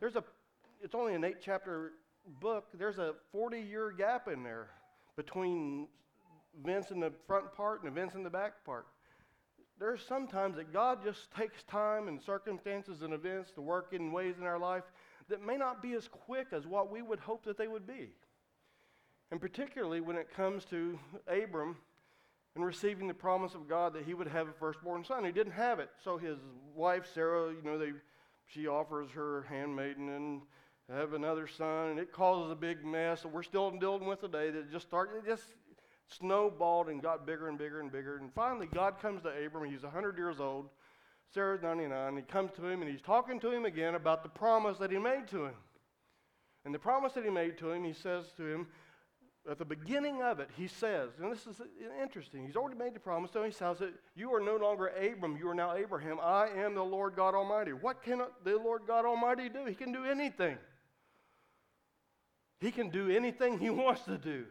[0.00, 0.24] There's a
[0.82, 1.92] it's only an eight chapter
[2.40, 2.66] book.
[2.74, 4.68] There's a 40 year gap in there
[5.16, 5.88] between
[6.62, 8.86] events in the front part and events in the back part.
[9.78, 14.36] There's sometimes that God just takes time and circumstances and events to work in ways
[14.38, 14.84] in our life
[15.28, 18.10] that may not be as quick as what we would hope that they would be.
[19.30, 21.76] And particularly when it comes to Abram
[22.54, 25.24] and receiving the promise of God that he would have a firstborn son.
[25.24, 25.88] He didn't have it.
[26.04, 26.38] So his
[26.74, 27.92] wife, Sarah, you know, they,
[28.46, 30.42] she offers her handmaiden and
[30.90, 34.50] have another son, and it causes a big mess that we're still dealing with today
[34.50, 35.44] that just started, it just
[36.08, 38.18] snowballed and got bigger and bigger and bigger.
[38.18, 39.70] And finally, God comes to Abram.
[39.70, 40.68] He's 100 years old.
[41.32, 42.16] Sarah's 99.
[42.16, 44.98] He comes to him and he's talking to him again about the promise that he
[44.98, 45.54] made to him.
[46.64, 48.66] And the promise that he made to him, he says to him,
[49.50, 51.60] at the beginning of it, he says, and this is
[52.00, 55.36] interesting, he's already made the promise, so he says that you are no longer Abram,
[55.36, 56.18] you are now Abraham.
[56.22, 57.72] I am the Lord God Almighty.
[57.72, 59.64] What can the Lord God Almighty do?
[59.64, 60.58] He can do anything.
[62.60, 64.44] He can do anything he wants to do.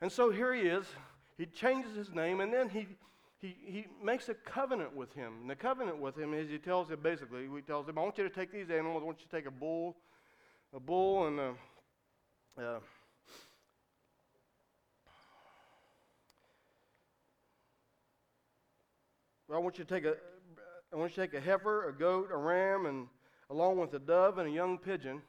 [0.00, 0.86] And so here he is.
[1.36, 2.86] He changes his name, and then he,
[3.40, 5.32] he, he makes a covenant with him.
[5.42, 8.18] And the covenant with him is he tells him basically, he tells him, I want
[8.18, 9.02] you to take these animals.
[9.02, 9.96] I want you to take a bull,
[10.74, 11.40] a bull and
[12.58, 12.78] uh,
[19.52, 20.14] I want you to take a,
[20.92, 23.08] I want you to take a heifer, a goat, a ram, and
[23.50, 25.22] along with a dove and a young pigeon.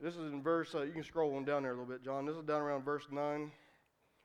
[0.00, 0.76] This is in verse.
[0.76, 2.24] Uh, you can scroll on down there a little bit, John.
[2.24, 3.50] This is down around verse nine.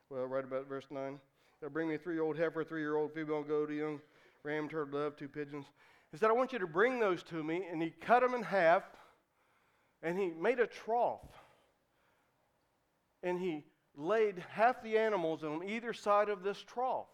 [0.08, 1.18] Well, right about verse nine.
[1.60, 4.00] They'll bring me a three-year-old heifer, three-year-old female goat, a young
[4.44, 5.66] ram, turtle, dove, two pigeons.
[6.12, 8.44] He said, "I want you to bring those to me," and he cut them in
[8.44, 8.84] half,
[10.00, 11.26] and he made a trough,
[13.24, 13.64] and he
[13.96, 17.08] laid half the animals on either side of this trough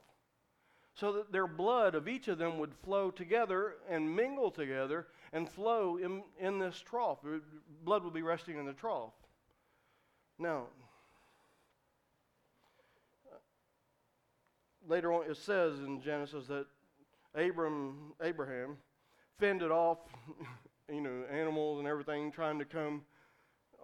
[0.95, 5.49] so that their blood of each of them would flow together and mingle together and
[5.49, 7.19] flow in, in this trough.
[7.85, 9.13] Blood would be resting in the trough.
[10.39, 10.67] Now,
[14.89, 16.67] later on it says in Genesis that
[17.35, 18.77] Abram, Abraham
[19.39, 19.99] fended off,
[20.93, 23.03] you know, animals and everything trying to come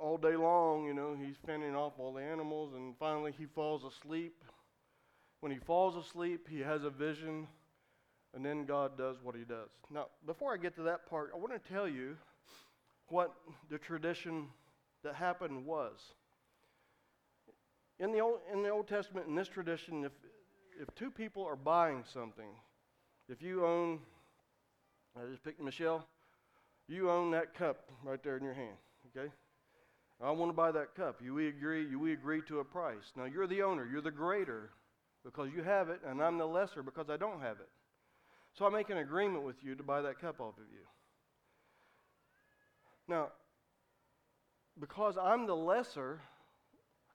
[0.01, 3.85] all day long, you know, he's fending off all the animals and finally he falls
[3.85, 4.43] asleep
[5.41, 7.47] when he falls asleep, he has a vision,
[8.37, 9.71] and then God does what he does.
[9.91, 12.19] Now, before I get to that part, I want to tell you
[13.09, 13.33] what
[13.71, 14.49] the tradition
[15.03, 15.95] that happened was.
[17.99, 20.13] In the Old, in the Old Testament, in this tradition, if,
[20.79, 22.51] if two people are buying something,
[23.31, 24.01] if you own,
[25.17, 26.07] I just picked Michelle,
[26.89, 28.77] you own that cup right there in your hand,
[29.17, 29.31] okay?
[30.23, 31.23] I want to buy that cup.
[31.25, 33.13] You we agree, you we agree to a price.
[33.17, 34.73] Now you're the owner, you're the greater
[35.25, 37.69] because you have it, and I'm the lesser because I don't have it.
[38.57, 40.87] So I make an agreement with you to buy that cup off of you.
[43.07, 43.29] Now,
[44.81, 46.21] because I'm the lesser,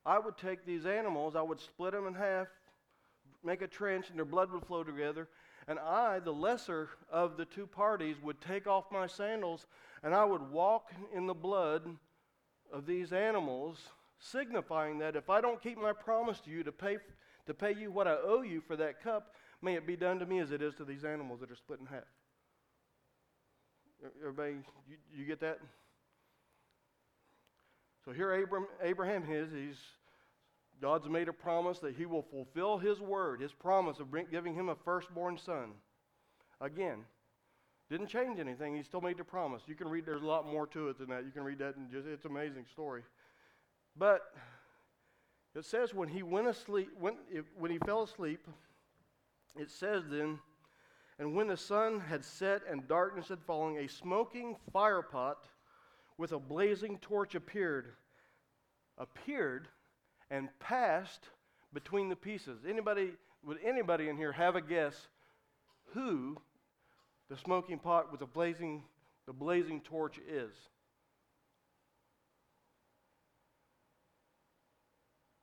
[0.06, 2.48] I would take these animals, I would split them in half,
[3.44, 5.28] make a trench, and their blood would flow together.
[5.68, 9.66] And I, the lesser of the two parties, would take off my sandals
[10.04, 11.84] and I would walk in the blood
[12.72, 13.80] of these animals,
[14.20, 16.98] signifying that if I don't keep my promise to you to pay
[17.48, 20.26] to pay you what I owe you for that cup, may it be done to
[20.26, 22.04] me as it is to these animals that are split in half.
[24.20, 24.56] Everybody,
[24.90, 25.60] you, you get that?
[28.04, 29.78] So here Abram, Abraham is, he's,
[30.82, 34.70] God's made a promise that he will fulfill his word, his promise of giving him
[34.70, 35.74] a firstborn son,
[36.60, 37.06] again.
[37.92, 38.76] Didn't change anything.
[38.76, 39.64] He still made the promise.
[39.68, 41.26] You can read, there's a lot more to it than that.
[41.26, 43.04] You can read that and just, it's an amazing story.
[43.98, 44.34] But
[45.54, 47.16] it says when he went asleep, when,
[47.60, 48.48] when he fell asleep,
[49.60, 50.40] it says then,
[51.20, 55.36] and when the sun had set and darkness had fallen, a smoking firepot
[56.18, 57.94] with a blazing torch appeared,
[58.98, 59.68] appeared
[60.30, 61.30] and passed
[61.74, 62.62] between the pieces.
[62.68, 63.12] Anybody,
[63.44, 65.08] would anybody in here have a guess
[65.94, 66.38] who
[67.30, 68.84] the smoking pot with the blazing,
[69.28, 70.52] the blazing torch is?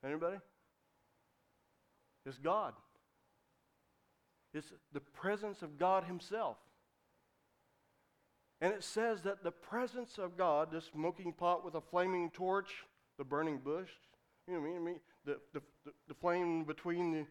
[0.05, 0.38] Anybody?
[2.25, 2.75] It's God.
[4.59, 6.57] It's the presence of God Himself.
[8.61, 12.85] And it says that the presence of God, this smoking pot with a flaming torch,
[13.16, 13.90] the burning bush,
[14.47, 15.01] you know what I mean?
[15.29, 17.27] the, the, the, the flame between the,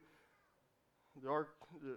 [1.21, 1.49] the ark,
[1.83, 1.95] the,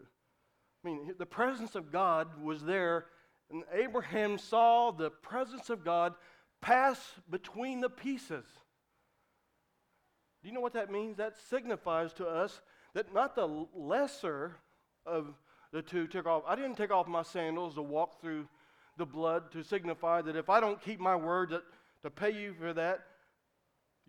[0.83, 3.07] I mean, the presence of God was there,
[3.51, 6.15] and Abraham saw the presence of God
[6.63, 8.45] pass between the pieces.
[10.43, 11.19] Do you know what that means?
[11.19, 12.63] That signifies to us
[12.95, 14.57] that not the lesser
[15.07, 15.35] of
[15.73, 16.43] the two took off.
[16.47, 18.47] I didn't take off my sandals to walk through
[18.97, 21.63] the blood to signify that if I don't keep my word that
[22.03, 23.01] to pay you for that,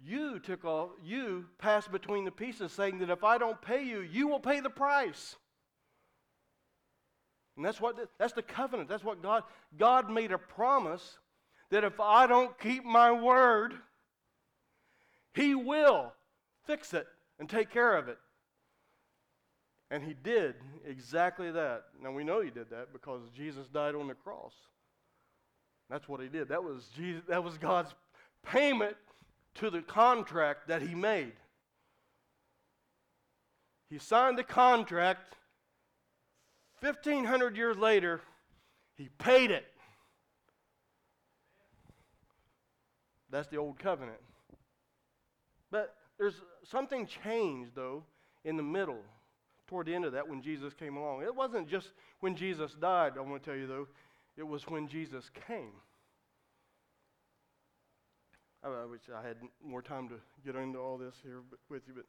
[0.03, 4.01] you took off, you passed between the pieces, saying that if I don't pay you,
[4.01, 5.35] you will pay the price.
[7.55, 8.89] And that's what that's the covenant.
[8.89, 9.43] That's what God
[9.77, 11.19] God made a promise
[11.69, 13.73] that if I don't keep my word,
[15.33, 16.13] He will
[16.65, 17.07] fix it
[17.39, 18.17] and take care of it.
[19.91, 20.55] And He did
[20.87, 21.83] exactly that.
[22.01, 24.53] Now we know He did that because Jesus died on the cross.
[25.87, 26.47] That's what He did.
[26.49, 27.93] That was Jesus, that was God's
[28.43, 28.95] payment
[29.55, 31.33] to the contract that he made.
[33.89, 35.35] He signed the contract.
[36.79, 38.21] 1,500 years later,
[38.95, 39.65] he paid it.
[43.29, 44.17] That's the old covenant.
[45.69, 48.03] But there's something changed, though,
[48.43, 48.99] in the middle,
[49.71, 51.23] toward the end of that, when Jesus came along.
[51.23, 53.87] It wasn't just when Jesus died, I want to tell you, though,
[54.35, 55.71] it was when Jesus came.
[58.65, 62.03] I wish I had more time to get into all this here with you, but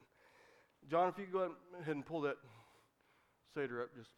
[0.91, 2.37] John, if you go ahead and pull that
[3.55, 4.11] Seder up, just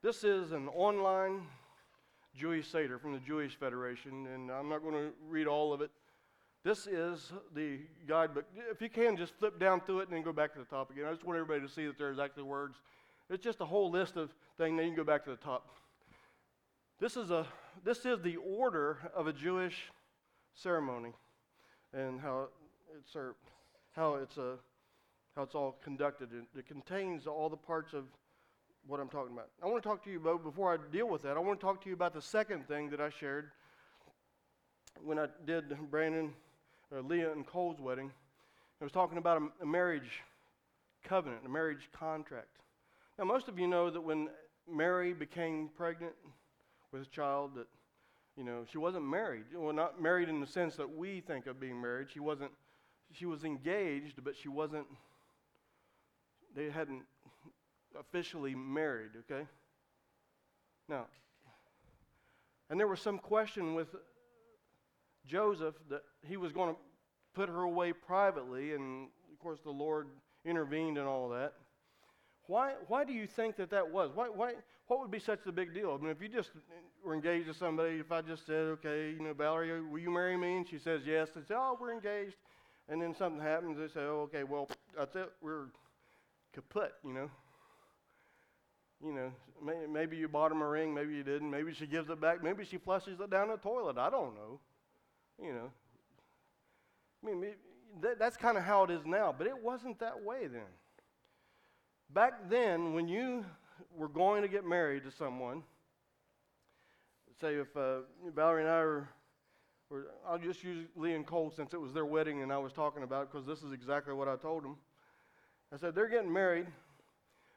[0.00, 1.42] this is an online
[2.38, 5.90] Jewish Seder from the Jewish Federation, and I'm not going to read all of it.
[6.66, 8.44] This is the guidebook.
[8.72, 10.90] If you can, just flip down through it and then go back to the top
[10.90, 11.04] again.
[11.06, 12.74] I just want everybody to see that there's actually words.
[13.30, 14.76] It's just a whole list of things.
[14.76, 15.68] Then you can go back to the top.
[16.98, 17.46] This is a
[17.84, 19.76] this is the order of a Jewish
[20.54, 21.12] ceremony
[21.92, 22.48] and how
[22.98, 23.30] it's uh,
[23.94, 24.56] how it's a uh,
[25.36, 26.30] how it's all conducted.
[26.32, 28.06] It, it contains all the parts of
[28.88, 29.50] what I'm talking about.
[29.62, 31.36] I want to talk to you about before I deal with that.
[31.36, 33.52] I want to talk to you about the second thing that I shared
[35.04, 36.32] when I did Brandon,
[36.94, 38.10] uh, Leah, and Cole's wedding.
[38.80, 40.22] I was talking about a, a marriage
[41.04, 42.48] covenant, a marriage contract.
[43.18, 44.28] Now, most of you know that when
[44.70, 46.12] Mary became pregnant
[46.92, 47.66] with a child, that
[48.36, 49.44] you know, she wasn't married.
[49.54, 52.08] Well, not married in the sense that we think of being married.
[52.12, 52.50] She wasn't,
[53.12, 54.86] she was engaged, but she wasn't,
[56.54, 57.02] they hadn't
[57.98, 59.46] officially married, okay?
[60.88, 61.06] Now,
[62.68, 63.88] and there was some question with
[65.26, 66.80] Joseph that he was going to
[67.34, 70.08] put her away privately, and of course the Lord
[70.44, 71.54] intervened and all that.
[72.46, 74.10] Why, why do you think that that was?
[74.14, 74.52] Why, why,
[74.86, 75.96] what would be such a big deal?
[75.98, 76.50] I mean, if you just
[77.04, 80.36] were engaged to somebody, if I just said, okay, you know, Valerie, will you marry
[80.36, 80.58] me?
[80.58, 82.36] And she says yes, they say, oh, we're engaged.
[82.88, 85.66] And then something happens, they say, oh, okay, well, that's it, we're
[86.54, 87.28] kaput, you know.
[89.04, 91.50] You know, may, maybe you bought him a ring, maybe you didn't.
[91.50, 93.98] Maybe she gives it back, maybe she flushes it down the toilet.
[93.98, 94.60] I don't know.
[95.42, 95.70] You know.
[97.24, 97.54] I mean,
[98.00, 100.62] that, that's kind of how it is now, but it wasn't that way then.
[102.12, 103.44] Back then, when you
[103.96, 105.62] were going to get married to someone,
[107.40, 108.00] say if uh,
[108.34, 109.08] Valerie and I were,
[109.90, 112.72] were, I'll just use Lee and Cole since it was their wedding and I was
[112.72, 114.76] talking about it because this is exactly what I told them.
[115.72, 116.66] I said, they're getting married.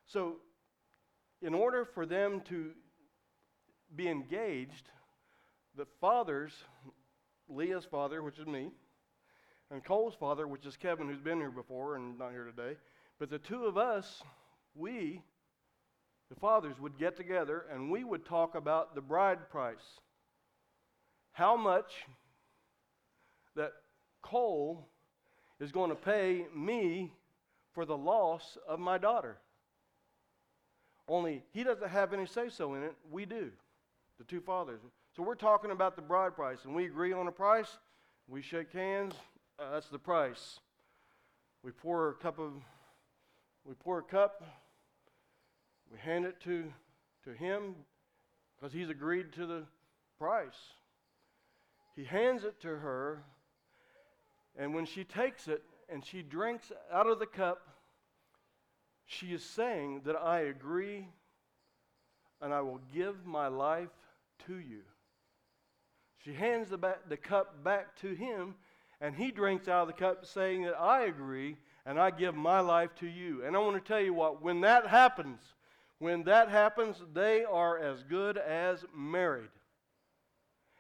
[0.08, 0.38] So,
[1.42, 2.72] in order for them to
[3.96, 4.89] be engaged,
[5.78, 6.52] the fathers,
[7.50, 8.70] Leah's father, which is me,
[9.72, 12.78] and Cole's father, which is Kevin, who's been here before and not here today,
[13.20, 14.22] but the two of us
[14.76, 15.22] we,
[16.30, 20.00] the fathers, would get together and we would talk about the bride price.
[21.32, 21.92] How much
[23.56, 23.74] that
[24.22, 24.88] Cole
[25.60, 27.12] is going to pay me
[27.74, 29.38] for the loss of my daughter.
[31.08, 32.96] Only he doesn't have any say so in it.
[33.12, 33.52] We do,
[34.18, 34.80] the two fathers.
[35.15, 37.78] So we're talking about the bride price, and we agree on a price.
[38.28, 39.15] We shake hands.
[39.58, 40.60] Uh, that's the price.
[41.63, 42.54] We pour a cup of,
[43.65, 44.43] we pour a cup.
[45.91, 46.72] We hand it to
[47.24, 47.76] to him
[48.56, 49.63] because he's agreed to the
[50.17, 50.74] price.
[51.95, 53.24] He hands it to her,
[54.58, 57.67] and when she takes it and she drinks out of the cup,
[59.06, 61.08] she is saying that I agree
[62.41, 63.89] and I will give my life
[64.45, 64.82] to you.
[66.30, 68.54] She hands the, back, the cup back to him,
[69.02, 72.60] and he drinks out of the cup, saying that I agree and I give my
[72.60, 73.44] life to you.
[73.44, 75.42] And I want to tell you what, when that happens,
[75.98, 79.50] when that happens, they are as good as married.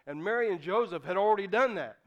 [0.05, 1.97] And Mary and Joseph had already done that.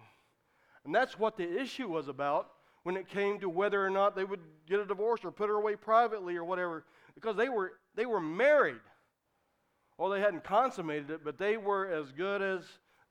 [0.85, 2.49] And that's what the issue was about
[2.85, 5.57] when it came to whether or not they would get a divorce or put her
[5.57, 6.85] away privately or whatever,
[7.17, 8.81] because they were, they were married.
[9.99, 12.63] Well, they hadn't consummated it, but they were as good as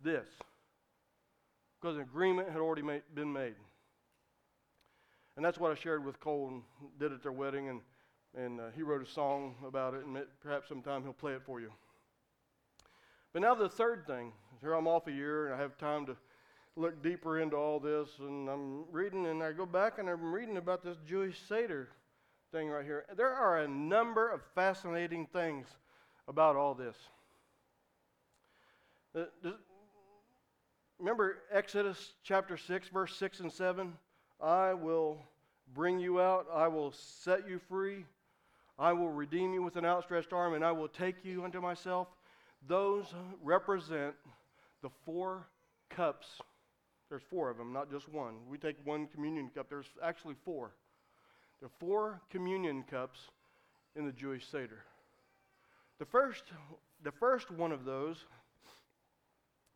[0.04, 0.28] this,
[1.80, 3.56] because an agreement had already made, been made.
[5.36, 6.62] And that's what I shared with Cole and
[7.00, 7.82] did at their wedding, and,
[8.36, 11.60] and uh, he wrote a song about it, and perhaps sometime he'll play it for
[11.60, 11.72] you.
[13.34, 14.34] But now the third thing.
[14.60, 16.16] Here I'm off a year, and I have time to
[16.76, 20.58] look deeper into all this, and I'm reading, and I go back and I'm reading
[20.58, 21.90] about this Jewish Seder
[22.52, 23.06] thing right here.
[23.16, 25.68] There are a number of fascinating things
[26.28, 26.96] about all this.
[31.02, 33.92] Remember Exodus chapter 6, verse 6 and 7?
[34.42, 35.18] I will
[35.74, 38.06] bring you out, I will set you free,
[38.80, 42.08] I will redeem you with an outstretched arm, and I will take you unto myself.
[42.68, 43.06] Those
[43.44, 44.16] represent
[44.82, 45.48] the four
[45.90, 46.28] cups
[47.12, 48.36] there's four of them, not just one.
[48.50, 49.68] We take one communion cup.
[49.68, 50.72] There's actually four.
[51.60, 53.20] There are four communion cups
[53.98, 54.86] in the Jewish Seder.
[56.00, 56.46] The first,
[57.04, 58.16] the first one of those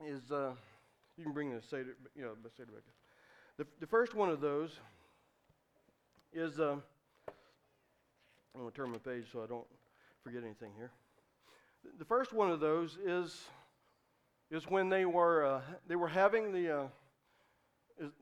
[0.01, 0.51] is, uh,
[1.17, 2.83] you can bring the Seder, you know, the Seder back.
[3.57, 4.79] The, the first one of those
[6.33, 6.75] is, uh,
[8.53, 9.65] I'm going to turn my page so I don't
[10.23, 10.91] forget anything here.
[11.99, 13.43] The first one of those is,
[14.51, 16.87] is when they were, uh, they were having the, uh,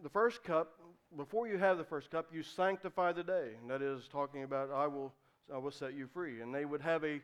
[0.04, 0.80] the first cup,
[1.18, 3.52] before you have the first cup, you sanctify the day.
[3.62, 5.14] And that is talking about, I will,
[5.54, 6.42] I will set you free.
[6.42, 7.22] And they would have a,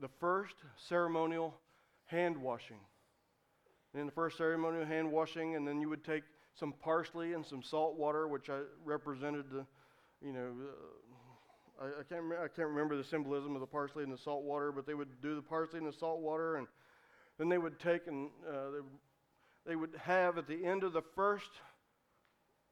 [0.00, 1.54] the first ceremonial
[2.06, 2.78] hand washing.
[3.94, 6.22] In the first ceremonial hand washing, and then you would take
[6.54, 9.66] some parsley and some salt water, which I represented the,
[10.24, 10.52] you know,
[11.80, 14.44] uh, I, I, can't I can't remember the symbolism of the parsley and the salt
[14.44, 16.66] water, but they would do the parsley and the salt water, and
[17.38, 21.02] then they would take and uh, they, they would have at the end of the
[21.14, 21.50] first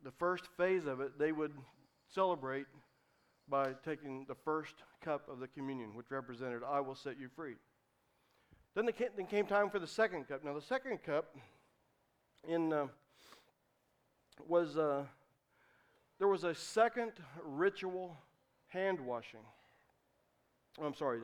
[0.02, 1.52] the first phase of it, they would
[2.14, 2.66] celebrate
[3.48, 7.54] by taking the first cup of the communion, which represented, I will set you free.
[8.74, 10.44] Then, the, then came time for the second cup.
[10.44, 11.35] Now, the second cup
[12.46, 12.87] in, uh,
[14.48, 15.04] was, uh,
[16.18, 17.12] there was a second
[17.44, 18.16] ritual
[18.68, 19.40] hand washing.
[20.80, 21.20] Oh, I'm sorry,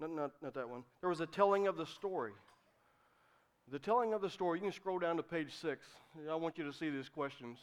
[0.00, 0.82] not, not, not that one.
[1.00, 2.32] There was a telling of the story.
[3.70, 5.86] The telling of the story, you can scroll down to page six.
[6.28, 7.58] I want you to see these questions.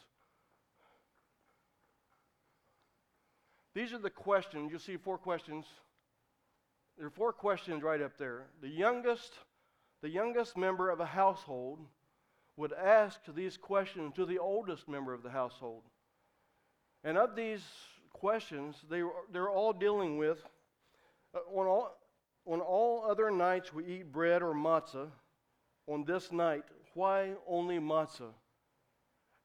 [3.74, 4.70] These are the questions.
[4.70, 5.66] You'll see four questions.
[7.00, 8.42] There are four questions right up there.
[8.60, 9.32] The youngest,
[10.02, 11.78] the youngest member of a household
[12.58, 15.84] would ask these questions to the oldest member of the household.
[17.02, 17.64] And of these
[18.12, 20.44] questions, they, they're all dealing with
[21.34, 21.96] uh, on, all,
[22.44, 25.08] on all other nights we eat bread or matzah
[25.86, 28.34] on this night, why only matzah?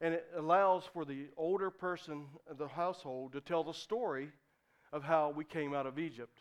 [0.01, 4.27] And it allows for the older person of the household to tell the story
[4.91, 6.37] of how we came out of Egypt.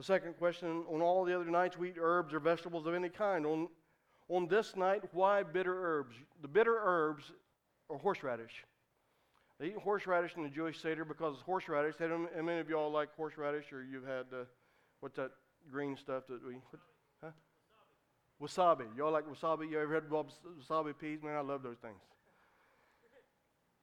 [0.00, 3.10] The second question on all the other nights, we eat herbs or vegetables of any
[3.10, 3.44] kind.
[3.44, 3.68] On,
[4.30, 6.16] on this night, why bitter herbs?
[6.40, 7.24] The bitter herbs
[7.90, 8.64] are horseradish.
[9.58, 13.14] They eat horseradish in the Jewish Seder because it's horseradish, how many of y'all like
[13.14, 14.44] horseradish or you've had, uh,
[15.00, 15.32] what's that
[15.70, 16.54] green stuff that we,
[17.20, 17.34] what,
[18.42, 18.86] Wasabi.
[18.96, 19.70] Y'all like wasabi?
[19.70, 21.22] You ever had wasabi peas?
[21.22, 22.00] Man, I love those things.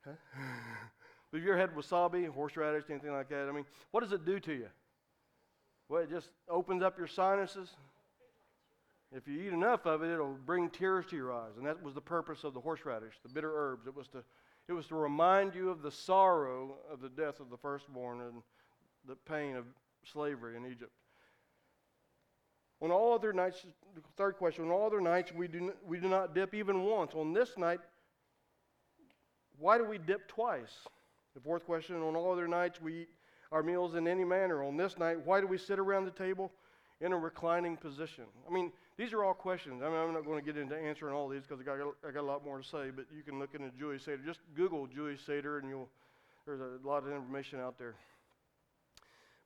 [0.04, 0.12] Huh?
[1.32, 3.48] Have you ever had wasabi, horseradish, anything like that?
[3.48, 4.70] I mean, what does it do to you?
[5.90, 7.70] Well, it just opens up your sinuses.
[9.16, 11.54] If you eat enough of it, it'll bring tears to your eyes.
[11.58, 13.88] And that was the purpose of the horseradish, the bitter herbs.
[13.88, 14.24] It was to,
[14.68, 18.42] it was to remind you of the sorrow of the death of the firstborn and
[19.08, 19.66] the pain of
[20.04, 20.92] slavery in Egypt.
[22.82, 23.66] On all other nights,
[24.18, 27.14] third question, on all other nights we do, we do not dip even once.
[27.16, 27.80] On this night,
[29.58, 30.74] why do we dip twice?
[31.34, 33.10] The fourth question, on all other nights we eat
[33.52, 34.64] our meals in any manner.
[34.64, 36.52] On this night, why do we sit around the table
[37.02, 38.26] in a reclining position?
[38.50, 39.82] I mean, these are all questions.
[39.84, 41.78] I mean, I'm not going to get into answering all these because I got,
[42.08, 44.22] I got a lot more to say, but you can look into Jewish Seder.
[44.26, 45.90] Just Google Jewish Seder and you'll,
[46.46, 47.96] there's a lot of information out there.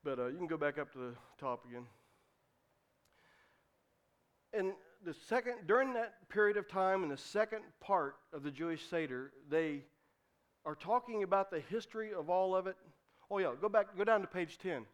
[0.03, 1.85] But uh, you can go back up to the top again.
[4.53, 4.73] And
[5.05, 9.31] the second, during that period of time, in the second part of the Jewish Seder,
[9.49, 9.83] they
[10.65, 12.75] are talking about the history of all of it.
[13.31, 14.85] Oh yeah, go back, go down to page 10.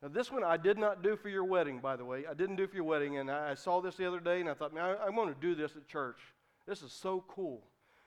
[0.00, 2.24] Now this one I did not do for your wedding, by the way.
[2.28, 4.54] I didn't do for your wedding, and I, saw this the other day, and I
[4.54, 6.16] thought, man, I, I want to do this at church.
[6.66, 7.62] This is so cool.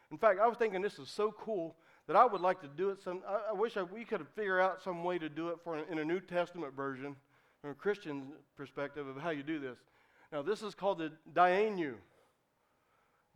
[0.10, 1.76] In fact, I was thinking this is so cool
[2.08, 3.04] that I would like to do it.
[3.04, 5.78] Some, I, I wish I, we could figure out some way to do it for
[5.78, 7.16] in a New Testament version,
[7.62, 9.78] from a Christian perspective of how you do this.
[10.32, 11.94] Now, this is called the Dayenu.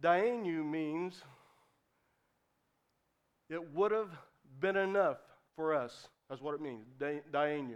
[0.01, 1.21] Dayenu means
[3.47, 4.09] it would have
[4.59, 5.17] been enough
[5.55, 6.07] for us.
[6.29, 6.85] That's what it means.
[6.99, 7.75] Dayenu.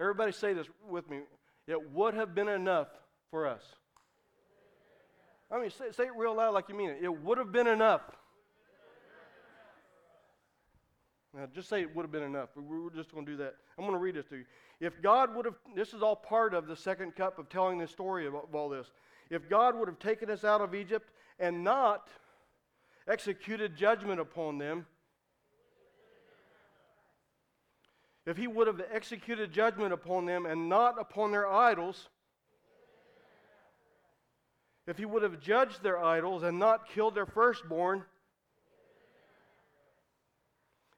[0.00, 1.20] Everybody say this with me.
[1.66, 2.88] It would have been enough
[3.30, 3.62] for us.
[5.50, 6.98] I mean, say, say it real loud like you mean it.
[7.02, 8.02] It would have been enough.
[11.34, 12.50] Now, just say it would have been enough.
[12.56, 13.54] We're just going to do that.
[13.78, 14.44] I'm going to read this to you.
[14.80, 17.86] If God would have, this is all part of the second cup of telling the
[17.86, 18.90] story of, of all this.
[19.30, 22.08] If God would have taken us out of Egypt and not
[23.08, 24.86] executed judgment upon them,
[28.26, 32.08] if he would have executed judgment upon them and not upon their idols,
[34.86, 38.04] if he would have judged their idols and not killed their firstborn,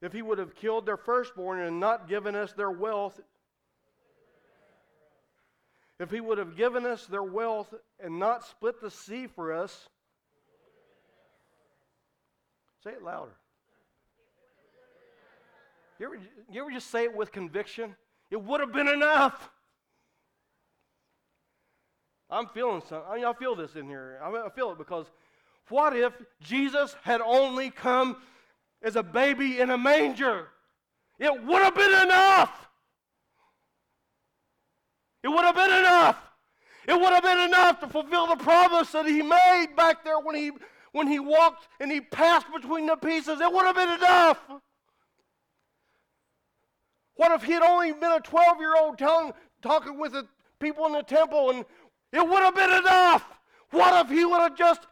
[0.00, 3.18] if he would have killed their firstborn and not given us their wealth,
[5.98, 9.88] if he would have given us their wealth and not split the sea for us,
[12.82, 13.36] say it louder.
[15.98, 16.16] You ever,
[16.50, 17.94] you ever just say it with conviction?
[18.30, 19.50] It would have been enough.
[22.30, 23.08] I'm feeling something.
[23.08, 24.18] I mean, I feel this in here.
[24.22, 25.06] I, feel it because
[25.68, 28.16] what if Jesus had only come
[28.82, 30.48] as a baby in a manger?
[31.18, 32.68] It would have been enough.
[35.22, 36.18] It would have been enough.
[36.88, 40.34] It would have been enough to fulfill the promise that he made back there when
[40.34, 40.50] he,
[40.92, 43.40] when he walked and he passed between the pieces.
[43.40, 44.38] It would have been enough.
[47.16, 50.26] What if he had only been a 12 year old talking with the
[50.58, 51.64] people in the temple and
[52.12, 53.24] it would have been enough?
[53.70, 54.86] What if he would have just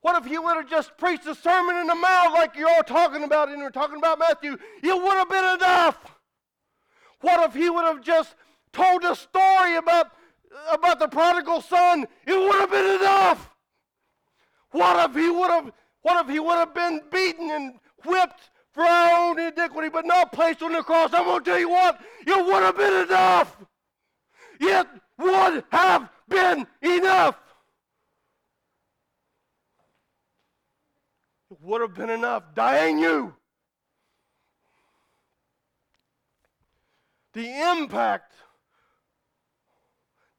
[0.00, 2.82] what if he would have just preached a sermon in the Mount like you're all
[2.82, 4.58] talking about and we're talking about Matthew?
[4.82, 5.96] It would have been enough.
[7.20, 8.34] What if he would have just
[8.72, 10.08] told a story about,
[10.72, 13.48] about the prodigal son, it would have been enough.
[14.72, 18.82] What if he would have what if he would have been beaten and whipped for
[18.82, 21.12] our own iniquity, but not placed on the cross?
[21.12, 23.56] I'm going to tell you what, it would have been enough.
[24.60, 24.86] It
[25.18, 27.36] would have been enough.
[31.50, 32.54] It would have been enough.
[32.54, 33.34] Dayenu.
[37.34, 38.32] The impact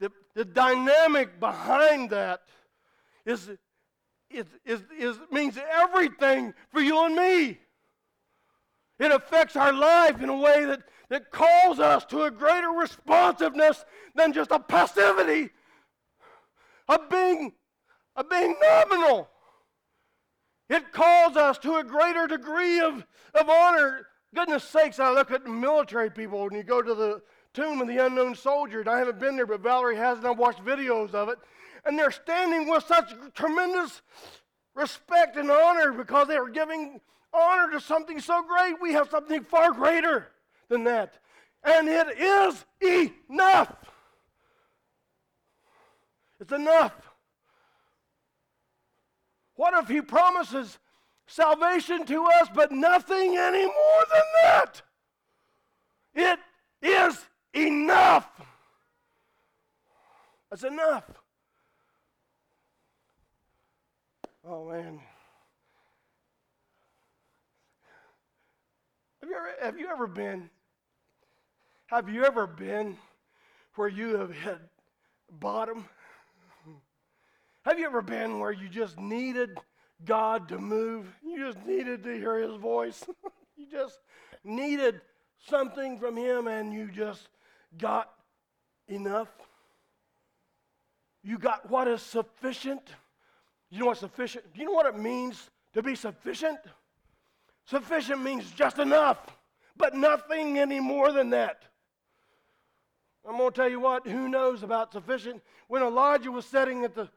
[0.03, 2.41] the, the dynamic behind that
[3.25, 3.49] is,
[4.29, 7.57] is, is, is, means everything for you and me.
[8.99, 13.83] It affects our life in a way that, that calls us to a greater responsiveness
[14.15, 15.49] than just a passivity
[16.87, 17.53] of being,
[18.15, 19.29] of being nominal.
[20.69, 24.07] It calls us to a greater degree of, of honor.
[24.33, 27.21] Goodness sakes, I look at military people when you go to the
[27.53, 28.79] tomb of the unknown soldier.
[28.79, 31.37] And I haven't been there, but Valerie has, and I've watched videos of it.
[31.85, 34.01] And they're standing with such tremendous
[34.75, 37.01] respect and honor because they are giving
[37.33, 38.81] honor to something so great.
[38.81, 40.27] We have something far greater
[40.69, 41.17] than that.
[41.63, 42.65] And it is
[43.29, 43.73] enough.
[46.39, 46.93] It's enough.
[49.55, 50.77] What if he promises
[51.25, 54.81] salvation to us, but nothing any more than that?
[56.15, 56.39] It
[56.81, 58.27] is enough.
[60.49, 61.05] That's enough.
[64.45, 64.99] Oh, man.
[69.23, 70.49] Have you, ever, have you ever been?
[71.85, 72.97] Have you ever been
[73.75, 74.59] where you have hit
[75.39, 75.85] bottom?
[77.63, 79.57] Have you ever been where you just needed
[80.03, 81.05] God to move?
[81.23, 83.01] You just needed to hear His voice.
[83.55, 83.97] you just
[84.43, 84.99] needed
[85.39, 87.29] something from Him and you just
[87.77, 88.11] got
[88.89, 89.29] enough?
[91.23, 92.89] You got what is sufficient?
[93.69, 94.53] You know what sufficient?
[94.53, 96.59] Do you know what it means to be sufficient?
[97.65, 99.19] Sufficient means just enough.
[99.75, 101.63] but nothing any more than that.
[103.27, 105.41] I'm going to tell you what, who knows about sufficient?
[105.67, 107.09] When Elijah was sitting at the,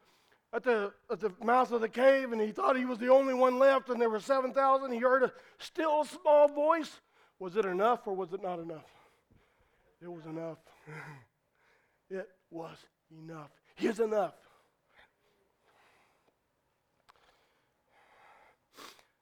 [0.52, 3.34] at, the, at the mouth of the cave and he thought he was the only
[3.34, 7.00] one left and there were 7,000, he heard a still small voice.
[7.38, 8.90] Was it enough or was it not enough?
[10.00, 10.58] It was enough.
[12.10, 12.76] it was
[13.10, 13.50] enough.
[13.74, 14.34] He's enough.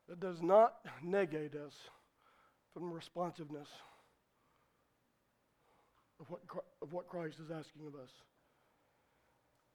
[0.09, 1.75] That does not negate us
[2.73, 3.69] from responsiveness
[6.21, 6.41] of what,
[6.83, 8.11] of what Christ is asking of us.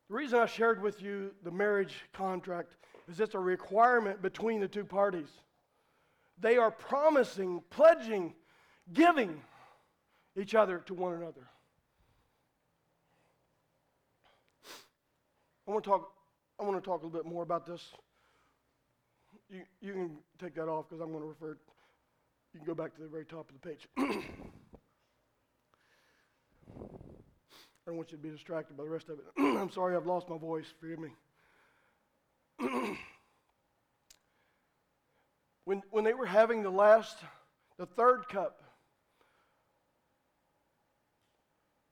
[0.09, 2.75] The reason I shared with you the marriage contract
[3.09, 5.29] is it's a requirement between the two parties.
[6.39, 8.33] They are promising, pledging,
[8.93, 9.41] giving
[10.35, 11.47] each other to one another.
[15.67, 16.11] I want to talk,
[16.59, 17.93] I want to talk a little bit more about this.
[19.49, 21.57] You, you can take that off because I'm going to refer,
[22.53, 23.87] you can go back to the very top of the page.
[26.77, 29.25] I don't want you to be distracted by the rest of it.
[29.37, 30.67] I'm sorry I've lost my voice.
[30.79, 31.09] Forgive me.
[35.65, 37.17] when, when they were having the last,
[37.77, 38.61] the third cup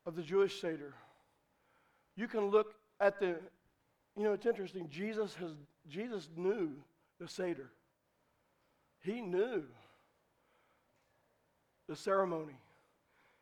[0.06, 0.94] of the Jewish Seder,
[2.16, 3.40] you can look at the,
[4.16, 4.88] you know, it's interesting.
[4.90, 5.52] Jesus has,
[5.90, 6.74] Jesus knew
[7.20, 7.72] the Seder.
[9.02, 9.64] He knew
[11.88, 12.60] the ceremony.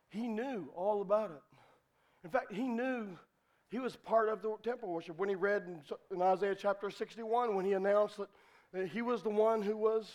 [0.09, 1.41] He knew all about it.
[2.23, 3.07] In fact, he knew
[3.69, 5.63] he was part of the temple worship when he read
[6.11, 8.29] in, Isaiah chapter 61 when he announced that,
[8.73, 10.11] that he was the one who was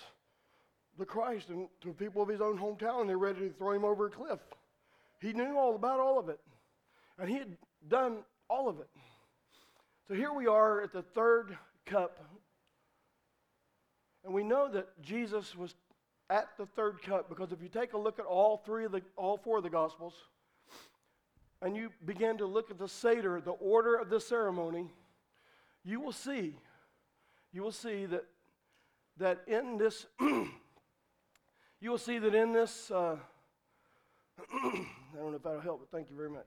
[0.99, 3.85] the Christ and to people of his own hometown, and they're ready to throw him
[3.85, 4.41] over a cliff.
[5.21, 6.41] He knew all about all of it.
[7.19, 7.57] And he had
[7.89, 8.89] done all of it.
[10.09, 11.57] So here we are at the third
[11.87, 12.19] cup.
[14.31, 15.75] And we know that Jesus was
[16.31, 19.03] at the third cup because if you take a look at all three of the
[19.17, 20.15] all four of the gospels,
[21.61, 24.89] and you begin to look at the Seder, the order of the ceremony,
[25.85, 26.55] you will see,
[27.53, 28.25] you will see that,
[29.17, 33.17] that in this, you will see that in this, uh,
[34.53, 34.85] I
[35.17, 36.47] don't know if that'll help, but thank you very much.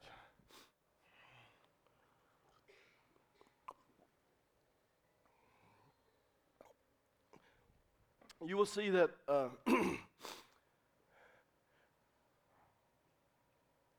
[8.45, 9.47] You will see that uh,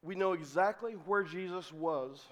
[0.02, 2.22] we know exactly where Jesus was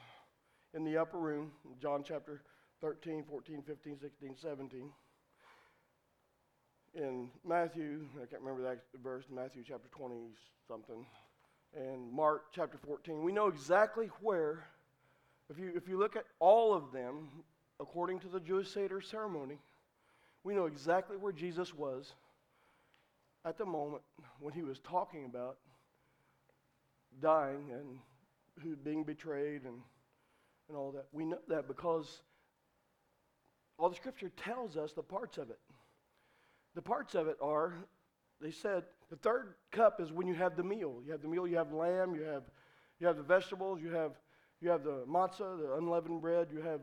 [0.74, 2.42] in the upper room, John chapter
[2.82, 4.90] 13, 14, 15, 16, 17.
[6.94, 10.14] In Matthew, I can't remember that verse, Matthew chapter 20
[10.68, 11.06] something,
[11.74, 14.66] and Mark chapter 14, we know exactly where,
[15.48, 17.30] if you, if you look at all of them,
[17.80, 19.56] according to the Jewish Seder ceremony,
[20.45, 22.14] we know exactly where Jesus was
[23.45, 24.03] at the moment
[24.40, 25.59] when he was talking about
[27.20, 29.80] dying and being betrayed and,
[30.68, 31.07] and all that.
[31.12, 32.22] We know that because
[33.78, 35.59] all the scripture tells us the parts of it.
[36.74, 37.74] The parts of it are,
[38.40, 41.03] they said, the third cup is when you have the meal.
[41.05, 42.45] You have the meal, you have lamb, you have,
[42.99, 44.12] you have the vegetables, you have,
[44.61, 46.80] you have the matzah, the unleavened bread, you have,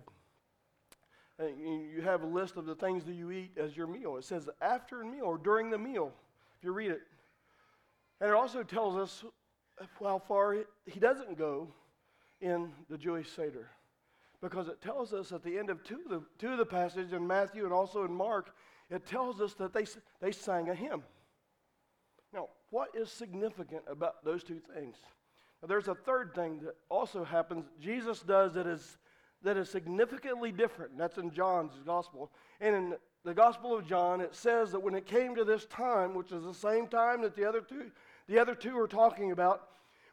[1.40, 4.18] you have a list of the things that you eat as your meal.
[4.18, 6.12] It says after a meal or during the meal,
[6.58, 7.02] if you read it.
[8.20, 9.24] And it also tells us
[10.04, 11.70] how far he doesn't go
[12.42, 13.70] in the Jewish Seder.
[14.42, 17.14] Because it tells us at the end of two of the, two of the passages
[17.14, 18.56] in Matthew and also in Mark,
[18.90, 19.86] it tells us that they,
[20.22, 21.04] they sang a hymn.
[22.34, 24.98] Now, what is significant about those two things?
[25.62, 27.66] Now, there's a third thing that also happens.
[27.82, 28.98] Jesus does that is,
[29.44, 30.98] that is significantly different.
[30.98, 32.32] that's in John's gospel.
[32.60, 36.14] And in the Gospel of John, it says that when it came to this time,
[36.14, 37.92] which is the same time that the other two
[38.30, 39.64] the other two are talking about.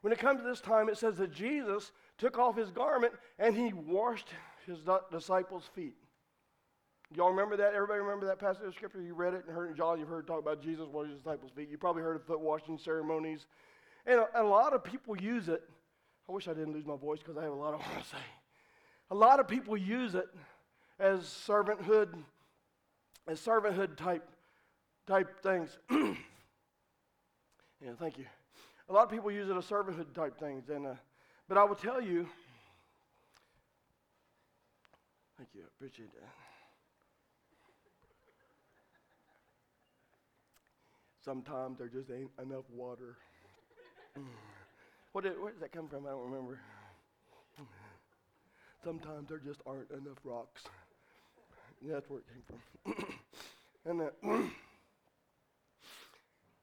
[0.01, 3.55] When it comes to this time, it says that Jesus took off his garment and
[3.55, 4.29] he washed
[4.66, 4.79] his
[5.12, 5.95] disciples' feet.
[7.14, 7.74] Y'all remember that?
[7.74, 9.03] Everybody remember that passage of scripture?
[9.03, 9.77] You read it and heard it.
[9.77, 11.68] John, you've heard talk about Jesus washing his disciples' feet.
[11.70, 13.47] You probably heard of foot washing ceremonies.
[14.07, 15.62] And a, a lot of people use it.
[16.29, 18.09] I wish I didn't lose my voice because I have a lot I want to
[18.09, 18.16] say.
[19.11, 20.28] A lot of people use it
[20.98, 22.09] as servanthood,
[23.28, 24.28] as servanthood type,
[25.07, 25.78] type things.
[27.84, 28.24] Yeah, thank you.
[28.88, 30.94] A lot of people use it as servanthood type things, and uh,
[31.48, 32.26] but I will tell you.
[35.36, 36.28] Thank you, I appreciate that.
[41.22, 43.18] Sometimes there just ain't enough water.
[45.12, 46.07] what did, where does that come from?
[46.07, 46.59] I don't remember.
[48.87, 50.62] Sometimes there just aren't enough rocks.
[51.82, 53.05] That's where it came from.
[53.84, 54.49] and uh,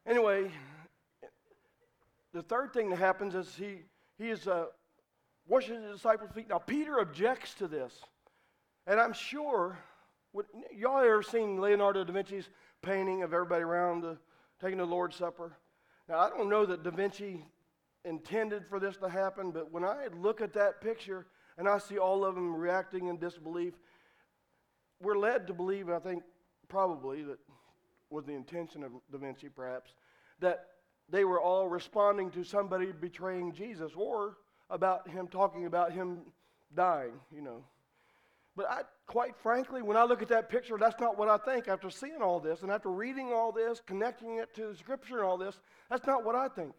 [0.10, 0.50] anyway,
[2.34, 3.80] the third thing that happens is he,
[4.18, 4.68] he is uh,
[5.50, 6.48] washing his disciples' feet.
[6.48, 7.94] Now, Peter objects to this.
[8.88, 9.78] And I'm sure,
[10.32, 12.48] what, y'all ever seen Leonardo da Vinci's
[12.82, 14.18] painting of everybody around the,
[14.62, 15.58] taking the Lord's Supper?
[16.08, 17.44] Now, I don't know that da Vinci
[18.06, 21.26] intended for this to happen, but when I look at that picture
[21.58, 23.74] and I see all of them reacting in disbelief,
[25.02, 26.24] we're led to believe, I think,
[26.68, 27.40] probably, that
[28.10, 29.94] was the intention of Da Vinci perhaps,
[30.40, 30.66] that
[31.10, 34.38] they were all responding to somebody betraying Jesus or
[34.70, 36.22] about him talking about him
[36.74, 37.64] dying, you know.
[38.56, 41.68] But I, quite frankly, when I look at that picture, that's not what I think
[41.68, 45.26] after seeing all this and after reading all this, connecting it to the scripture and
[45.26, 45.60] all this.
[45.90, 46.74] That's not what I think.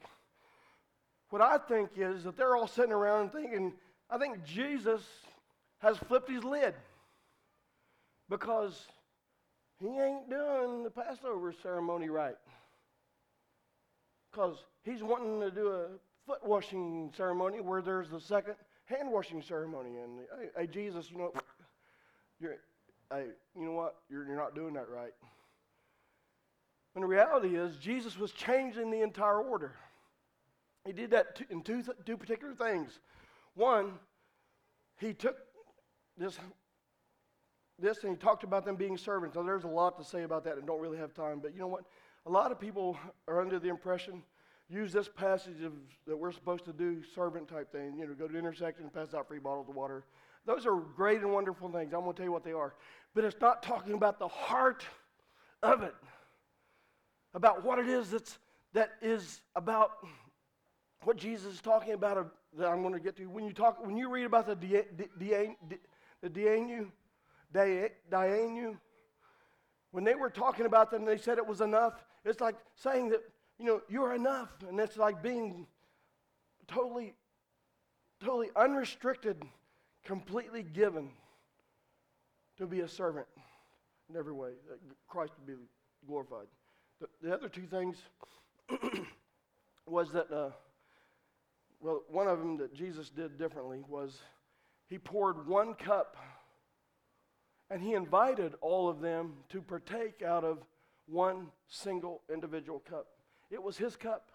[1.30, 3.72] What I think is that they're all sitting around thinking,
[4.11, 5.02] I think Jesus
[5.78, 6.74] has flipped his lid
[8.28, 8.86] because
[9.80, 12.36] he ain't doing the Passover ceremony right.
[14.30, 15.86] Because he's wanting to do a
[16.26, 18.55] foot washing ceremony where there's the second
[18.86, 19.96] hand washing ceremony.
[20.02, 21.32] And hey, hey Jesus, you know,
[22.40, 22.57] you're,
[23.12, 23.26] hey,
[23.57, 23.96] you know what?
[24.11, 25.12] You're, you're not doing that right.
[26.94, 29.72] And the reality is, Jesus was changing the entire order.
[30.86, 33.00] He did that in two, two particular things.
[33.55, 33.92] One,
[34.98, 35.36] he took
[36.16, 36.38] this
[37.78, 39.36] this and he talked about them being servants.
[39.36, 41.40] Now, there's a lot to say about that and don't really have time.
[41.40, 41.84] But you know what?
[42.26, 42.96] A lot of people
[43.28, 44.22] are under the impression,
[44.68, 45.72] use this passage of,
[46.07, 47.96] that we're supposed to do servant type thing.
[47.98, 50.05] You know, go to the intersection and pass out free bottles of water.
[50.46, 51.92] Those are great and wonderful things.
[51.92, 52.74] I'm going to tell you what they are.
[53.14, 54.84] But it's not talking about the heart
[55.62, 55.94] of it,
[57.34, 58.38] about what it is that's,
[58.72, 59.92] that is about
[61.05, 63.26] what Jesus is talking about that I'm going to get to.
[63.26, 66.90] When you talk, when you read about the the Dayenu,
[67.52, 68.76] Dayenu,
[69.90, 72.05] when they were talking about them, they said it was enough.
[72.24, 73.20] It's like saying that,
[73.59, 74.50] you know, you're enough.
[74.68, 75.66] And it's like being
[76.66, 77.14] totally,
[78.20, 79.42] totally unrestricted,
[80.05, 81.11] completely given
[82.59, 83.26] to be a servant
[84.11, 84.50] in every way.
[84.68, 85.62] That Christ would be
[86.07, 86.46] glorified.
[87.00, 87.96] The, the other two things
[89.86, 90.50] was that, uh,
[91.85, 94.18] well, one of them that Jesus did differently was
[94.89, 96.16] he poured one cup
[97.68, 100.64] and he invited all of them to partake out of
[101.07, 103.09] one single individual cup.
[103.51, 104.30] It was his cup.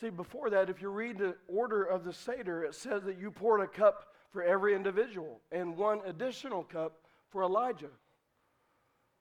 [0.00, 3.30] See, before that, if you read the order of the Seder, it says that you
[3.30, 6.98] poured a cup for every individual and one additional cup
[7.28, 7.90] for Elijah.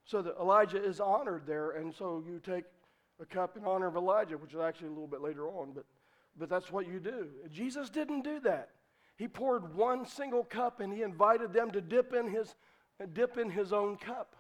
[0.06, 2.64] So that Elijah is honored there, and so you take
[3.22, 5.86] a cup in honor of Elijah, which is actually a little bit later on, but,
[6.38, 7.28] but that's what you do.
[7.52, 8.70] Jesus didn't do that.
[9.18, 12.56] He poured one single cup and he invited them to dip in his,
[13.14, 14.36] dip in his own cup.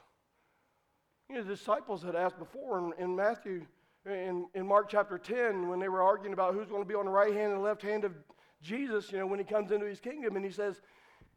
[1.30, 3.66] You know, the disciples had asked before in, in Matthew,
[4.06, 7.06] in, in Mark chapter 10, when they were arguing about who's going to be on
[7.06, 8.14] the right hand and left hand of
[8.62, 10.82] Jesus, you know, when he comes into his kingdom, and he says,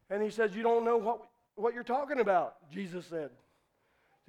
[0.09, 1.21] and he says, You don't know what,
[1.55, 3.29] what you're talking about, Jesus said.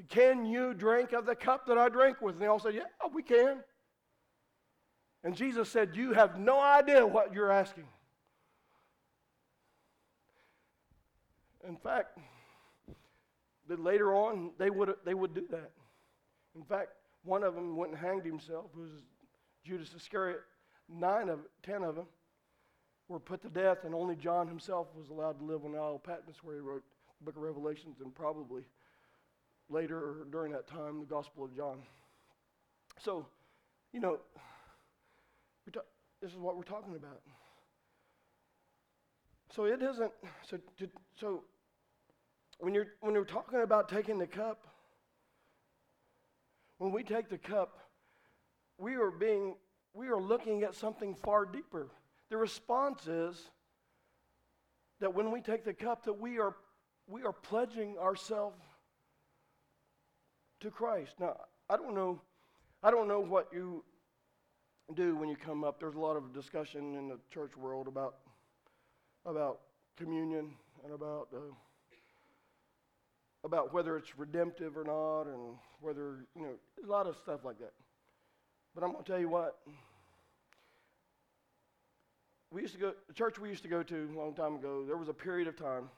[0.08, 2.34] Can you drink of the cup that I drink with?
[2.34, 3.62] And they all said, Yeah, we can.
[5.24, 7.84] And Jesus said, You have no idea what you're asking.
[11.66, 12.18] In fact,
[13.68, 15.70] that later on they would, they would do that.
[16.54, 16.90] In fact,
[17.24, 18.90] one of them went and hanged himself, who was
[19.64, 20.42] Judas Iscariot.
[20.90, 22.04] Nine of ten of them
[23.08, 25.94] were put to death, and only John himself was allowed to live on the Isle
[25.94, 26.84] of Patmos, where he wrote
[27.18, 28.62] the book of Revelations, and probably
[29.70, 31.78] later or during that time, the Gospel of John.
[33.00, 33.26] So,
[33.94, 34.18] you know,
[35.72, 35.80] ta-
[36.20, 37.20] this is what we're talking about.
[39.54, 40.12] So it isn't.
[40.48, 40.58] So,
[41.18, 41.44] so
[42.58, 44.66] when you're, when you're talking about taking the cup,
[46.78, 47.78] when we take the cup,
[48.78, 49.54] we are being,
[49.92, 51.88] we are looking at something far deeper.
[52.30, 53.50] The response is
[55.00, 56.56] that when we take the cup, that we are,
[57.06, 58.60] we are pledging ourselves
[60.60, 61.14] to Christ.
[61.20, 61.36] Now,
[61.70, 62.20] I don't know,
[62.82, 63.84] I don't know what you
[64.92, 65.80] do when you come up.
[65.80, 68.16] There's a lot of discussion in the church world about,
[69.24, 69.60] about
[69.96, 70.52] communion
[70.84, 71.40] and about uh,
[73.44, 77.58] about whether it's redemptive or not and whether, you know, a lot of stuff like
[77.58, 77.72] that.
[78.74, 79.58] But I'm going to tell you what.
[82.50, 84.84] We used to go, the church we used to go to a long time ago,
[84.86, 85.90] there was a period of time,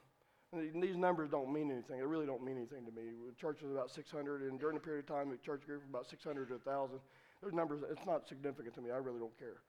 [0.51, 1.99] and these numbers don't mean anything.
[1.99, 3.03] They really don't mean anything to me.
[3.27, 5.89] The church was about 600, and during the period of time, the church grew from
[5.89, 6.99] about 600 to 1,000.
[7.41, 8.91] Those numbers, it's not significant to me.
[8.91, 9.61] I really don't care.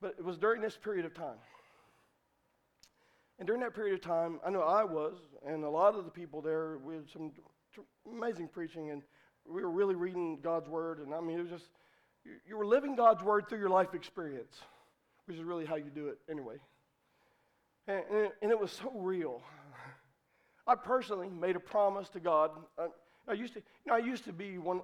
[0.00, 1.38] But it was during this period of time.
[3.38, 5.16] And during that period of time, I know I was,
[5.46, 7.32] and a lot of the people there, we had some
[8.10, 9.02] amazing preaching, and
[9.48, 11.00] we were really reading God's Word.
[11.00, 11.70] And I mean, it was just,
[12.24, 14.54] you, you were living God's word through your life experience,
[15.26, 16.56] which is really how you do it anyway.
[17.88, 19.42] And, and, it, and it was so real.
[20.66, 22.50] I personally made a promise to God.
[22.78, 22.86] I,
[23.26, 24.82] I used to, you know, I used to be one,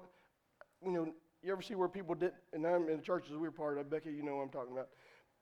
[0.83, 1.13] you know,
[1.43, 3.89] you ever see where people did, and I'm in the churches we were part of,
[3.89, 4.89] Becky, you know what I'm talking about.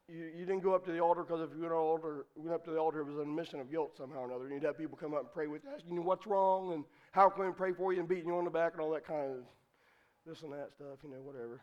[0.07, 2.63] You, you didn't go up to the altar because if you went, altar, went up
[2.65, 4.45] to the altar, it was an admission of guilt somehow or another.
[4.45, 6.85] And you'd have people come up and pray with you, asking you what's wrong and
[7.11, 9.05] how can we pray for you and beating you on the back and all that
[9.05, 9.37] kind of
[10.25, 11.61] this and that stuff, you know, whatever.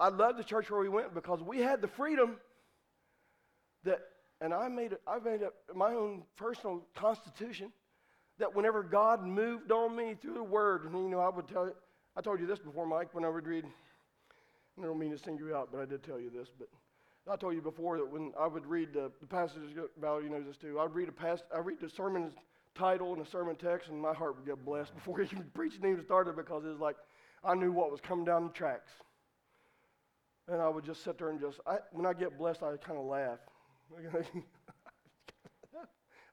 [0.00, 2.36] I loved the church where we went because we had the freedom
[3.84, 4.00] that,
[4.40, 7.70] and I made it, I made up my own personal constitution
[8.38, 11.66] that whenever God moved on me through the Word, and you know, I would tell
[11.66, 11.74] you,
[12.16, 13.64] I told you this before, Mike, when I would read.
[13.64, 16.48] And I don't mean to sing you out, but I did tell you this.
[16.58, 16.68] But
[17.30, 20.56] I told you before that when I would read the, the passages, Valerie knows this
[20.56, 20.80] too.
[20.80, 22.32] I'd read a past, I read the sermon
[22.74, 26.04] title and the sermon text, and my heart would get blessed before even preaching even
[26.04, 26.96] started because it was like
[27.42, 28.92] I knew what was coming down the tracks.
[30.48, 32.98] And I would just sit there and just, I, when I get blessed, I kind
[32.98, 33.38] of laugh.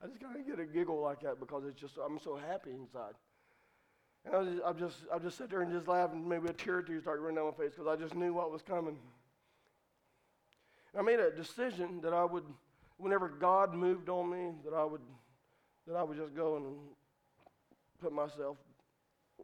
[0.04, 2.72] I just kind of get a giggle like that because it's just, I'm so happy
[2.72, 3.14] inside.
[4.26, 6.54] And I just, I just, I just sit there and just laugh, and maybe a
[6.54, 8.98] tear or two start running down my face because I just knew what was coming.
[10.94, 12.44] And I made a decision that I would,
[12.98, 15.02] whenever God moved on me, that I would,
[15.88, 16.76] that I would just go and
[18.02, 18.58] put myself.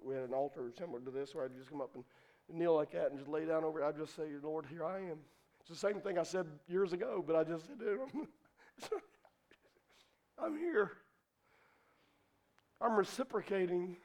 [0.04, 2.04] We had an altar similar to this, where I'd just come up and
[2.52, 3.88] kneel like that and just lay down over it.
[3.88, 5.20] I'd just say, Lord, here I am.
[5.60, 7.78] It's the same thing I said years ago, but I just said,
[10.44, 10.92] I'm here.
[12.82, 13.96] I'm reciprocating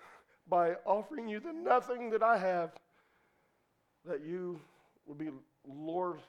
[0.49, 2.73] by offering you the nothing that I have,
[4.07, 4.61] that you
[5.07, 5.31] would be
[5.67, 6.21] Lord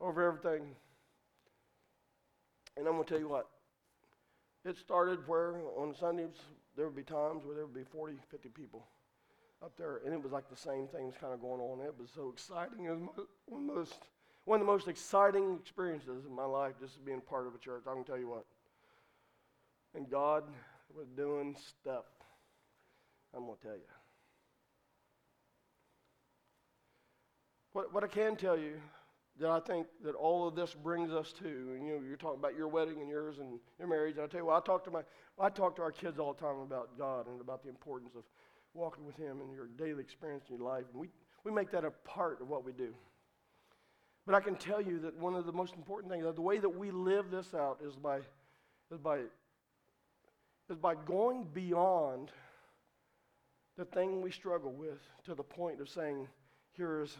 [0.00, 0.74] over everything.
[2.76, 3.48] And I'm going to tell you what,
[4.64, 6.36] it started where on Sundays
[6.76, 8.86] there would be times where there would be 40, 50 people
[9.64, 11.84] up there, and it was like the same thing was kind of going on.
[11.84, 12.84] It was so exciting.
[12.84, 13.98] It was one of the most,
[14.44, 17.82] one of the most exciting experiences in my life, just being part of a church.
[17.88, 18.44] I can tell you what.
[19.94, 20.44] And God
[20.94, 22.04] was doing stuff.
[23.34, 23.82] I'm going to tell you.
[27.72, 28.80] What, what I can tell you
[29.40, 32.40] that I think that all of this brings us to, and you know, you're talking
[32.40, 34.16] about your wedding and yours and your marriage.
[34.16, 35.02] And I tell you what, I talk to my,
[35.38, 38.24] I talk to our kids all the time about God and about the importance of
[38.74, 40.84] walking with Him in your daily experience in your life.
[40.92, 41.08] And we,
[41.44, 42.92] we make that a part of what we do.
[44.26, 46.68] But I can tell you that one of the most important things, the way that
[46.68, 48.18] we live this out is by,
[48.92, 49.20] is by,
[50.68, 52.30] is by going beyond
[53.78, 56.26] the thing we struggle with to the point of saying,
[56.72, 57.16] here's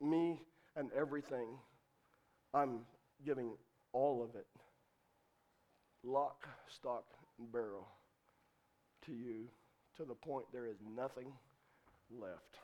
[0.00, 0.40] me
[0.74, 1.46] and everything.
[2.54, 2.80] I'm
[3.24, 3.50] giving
[3.92, 4.46] all of it,
[6.02, 7.04] lock, stock,
[7.38, 7.86] and barrel,
[9.04, 9.48] to you
[9.98, 11.32] to the point there is nothing
[12.18, 12.56] left.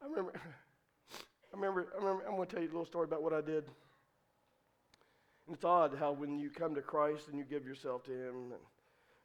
[0.00, 0.32] I remember,
[1.12, 3.40] I remember, I remember, I'm going to tell you a little story about what I
[3.40, 3.64] did.
[5.46, 8.52] And it's odd how when you come to Christ and you give yourself to Him,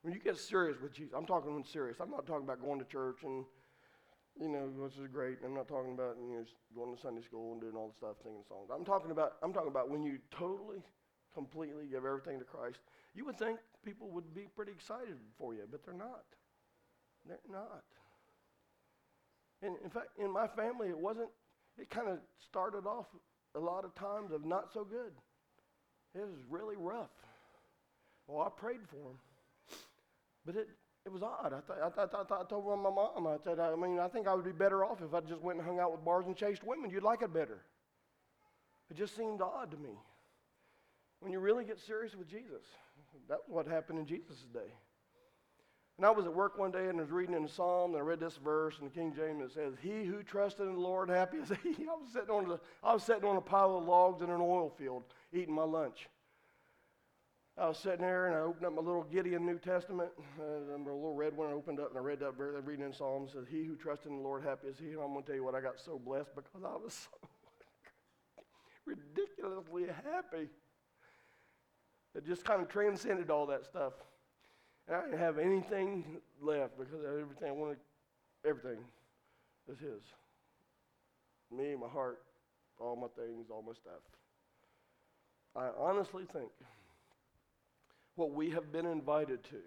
[0.01, 1.97] when you get serious with Jesus, I'm talking when serious.
[1.99, 3.45] I'm not talking about going to church and,
[4.39, 5.37] you know, which is great.
[5.45, 6.45] I'm not talking about you know
[6.75, 8.69] going to Sunday school and doing all the stuff, singing songs.
[8.73, 10.81] I'm talking about I'm talking about when you totally,
[11.33, 12.79] completely give everything to Christ.
[13.13, 16.23] You would think people would be pretty excited for you, but they're not.
[17.27, 17.83] They're not.
[19.61, 21.29] And in fact, in my family, it wasn't.
[21.77, 23.05] It kind of started off
[23.55, 25.11] a lot of times of not so good.
[26.15, 27.11] It was really rough.
[28.27, 29.19] Well, I prayed for them.
[30.45, 30.69] But it,
[31.05, 31.53] it was odd.
[31.53, 34.07] I, th- I, th- I, th- I told my mom, I said, I mean, I
[34.07, 36.25] think I would be better off if I just went and hung out with bars
[36.25, 36.89] and chased women.
[36.89, 37.61] You'd like it better.
[38.89, 39.97] It just seemed odd to me.
[41.19, 42.63] When you really get serious with Jesus,
[43.29, 44.73] that's what happened in Jesus' day.
[45.97, 47.99] And I was at work one day and I was reading in the Psalm, and
[47.99, 49.43] I read this verse in the King James.
[49.43, 52.47] It says, "He who trusted in the Lord, happy is he." I was sitting on
[52.47, 55.63] the, I was sitting on a pile of logs in an oil field, eating my
[55.63, 56.09] lunch.
[57.57, 60.77] I was sitting there and I opened up my little Gideon New Testament, uh, a
[60.77, 61.49] little red one.
[61.49, 64.05] I opened up and I read that verse, reading in Psalms, says, He who trusts
[64.05, 64.91] in the Lord, happy is he.
[64.91, 67.27] And I'm going to tell you what, I got so blessed because I was so
[68.85, 70.49] ridiculously happy.
[72.15, 73.93] It just kind of transcended all that stuff.
[74.87, 77.77] And I didn't have anything left because everything I wanted,
[78.45, 78.79] everything
[79.69, 80.01] is His.
[81.51, 82.19] Me, my heart,
[82.79, 84.01] all my things, all my stuff.
[85.53, 86.49] I honestly think
[88.15, 89.61] what we have been invited to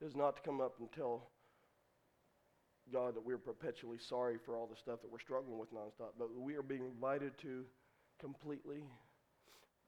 [0.00, 1.28] is not to come up and tell
[2.92, 6.28] God that we're perpetually sorry for all the stuff that we're struggling with nonstop, but
[6.34, 7.64] we are being invited to
[8.18, 8.84] completely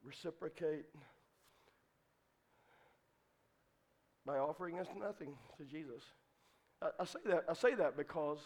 [0.04, 0.84] reciprocate
[4.26, 6.02] by offering us nothing to Jesus.
[6.82, 8.38] I, I say that I say that because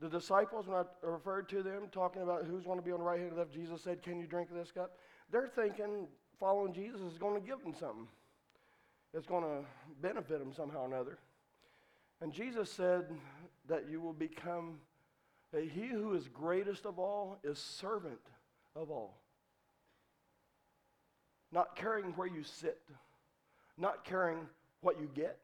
[0.00, 3.04] the disciples, when I referred to them talking about who's going to be on the
[3.04, 4.96] right hand and left, Jesus said, "Can you drink this cup?"
[5.30, 6.08] They're thinking
[6.42, 8.08] following Jesus is going to give them something.
[9.14, 9.64] It's going to
[10.00, 11.18] benefit them somehow or another.
[12.20, 13.04] And Jesus said
[13.68, 14.80] that you will become
[15.52, 18.18] that he who is greatest of all is servant
[18.74, 19.20] of all.
[21.52, 22.80] Not caring where you sit,
[23.78, 24.38] not caring
[24.80, 25.38] what you get,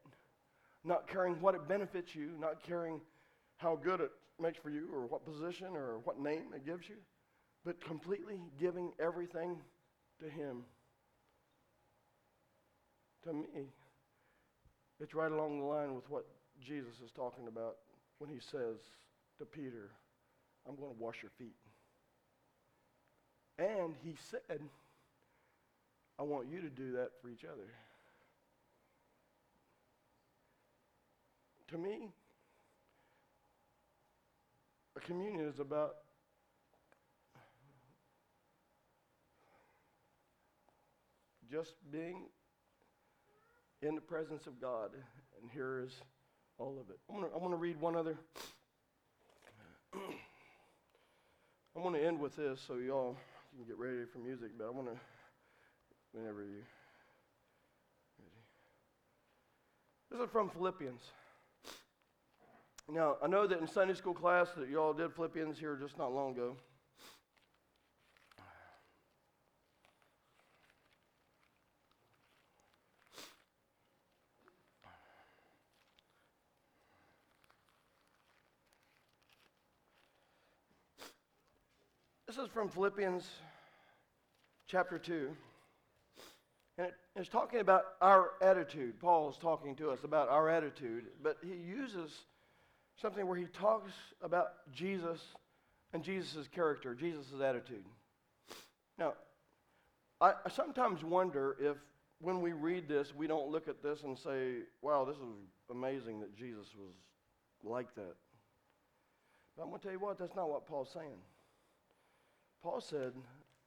[0.82, 3.01] not caring what it benefits you, not caring
[3.59, 6.96] how good it makes for you or what position or what name it gives you,
[7.64, 9.59] but completely giving everything
[10.18, 10.64] to Him.
[13.28, 13.68] To me,
[14.98, 16.24] it's right along the line with what
[16.64, 17.76] Jesus is talking about
[18.16, 18.78] when He says
[19.38, 19.90] to Peter,
[20.66, 21.54] I'm going to wash your feet.
[23.58, 24.60] And He said,
[26.18, 27.68] I want you to do that for each other.
[31.70, 32.08] To me,
[34.96, 35.96] a communion is about
[41.50, 42.22] just being
[43.82, 44.90] in the presence of God.
[45.40, 45.92] And here is
[46.58, 46.98] all of it.
[47.08, 48.16] I'm going to read one other.
[51.76, 53.16] I'm going to end with this so y'all
[53.56, 54.98] can get ready for music, but I want to,
[56.12, 56.62] whenever you.
[60.10, 61.02] This is from Philippians.
[62.90, 66.12] Now, I know that in Sunday school class that y'all did Philippians here just not
[66.12, 66.56] long ago.
[82.49, 83.28] Is from Philippians
[84.68, 85.30] chapter 2.
[86.78, 89.01] And it's talking about our attitude.
[89.01, 92.12] Paul is talking to us about our attitude, but he uses
[93.03, 93.92] something where he talks
[94.22, 95.20] about Jesus
[95.92, 97.84] and Jesus' character, Jesus' attitude.
[98.99, 99.14] Now,
[100.20, 101.76] I, I sometimes wonder if
[102.20, 105.34] when we read this, we don't look at this and say, wow, this is
[105.70, 106.94] amazing that Jesus was
[107.62, 108.14] like that.
[109.57, 111.18] But I'm going to tell you what, that's not what Paul's saying.
[112.62, 113.12] Paul said,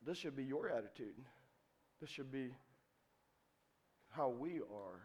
[0.05, 1.15] this should be your attitude.
[1.99, 2.53] This should be
[4.09, 5.01] how we are.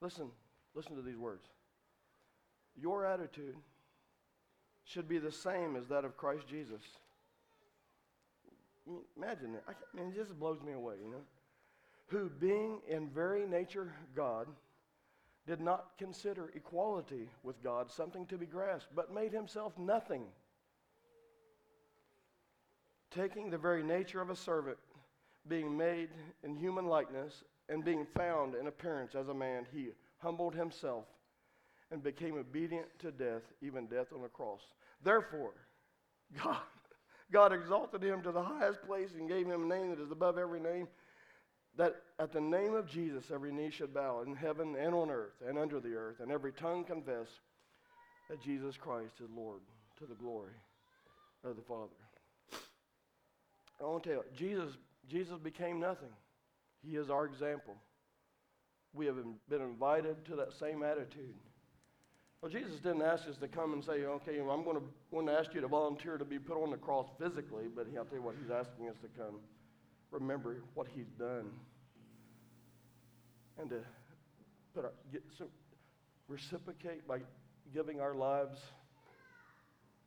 [0.00, 0.28] Listen,
[0.74, 1.48] listen to these words
[2.80, 3.56] your attitude
[4.84, 6.82] should be the same as that of Christ Jesus.
[9.16, 9.64] Imagine that.
[9.68, 11.22] I mean, it just blows me away, you know.
[12.06, 14.46] Who, being in very nature God,
[15.46, 20.22] did not consider equality with God something to be grasped, but made himself nothing,
[23.10, 24.78] taking the very nature of a servant,
[25.46, 26.10] being made
[26.42, 29.88] in human likeness, and being found in appearance as a man, he
[30.18, 31.04] humbled himself
[31.90, 34.60] and became obedient to death, even death on a cross.
[35.02, 35.52] Therefore,
[36.42, 36.58] God,
[37.30, 40.38] God exalted him to the highest place and gave him a name that is above
[40.38, 40.88] every name,
[41.76, 45.34] that at the name of Jesus every knee should bow in heaven and on earth
[45.46, 47.28] and under the earth, and every tongue confess
[48.28, 49.60] that Jesus Christ is Lord
[49.98, 50.56] to the glory
[51.44, 52.07] of the Father.
[53.80, 54.76] I want to tell you, Jesus,
[55.08, 56.08] Jesus became nothing.
[56.82, 57.74] He is our example.
[58.94, 59.16] We have
[59.48, 61.34] been invited to that same attitude.
[62.40, 65.32] Well, Jesus didn't ask us to come and say, okay, I'm going to, going to
[65.32, 68.22] ask you to volunteer to be put on the cross physically, but I'll tell you
[68.22, 69.40] what, He's asking us to come
[70.10, 71.50] remember what He's done
[73.58, 73.80] and to
[74.74, 75.22] put our, get
[76.28, 77.18] reciprocate by
[77.74, 78.58] giving our lives.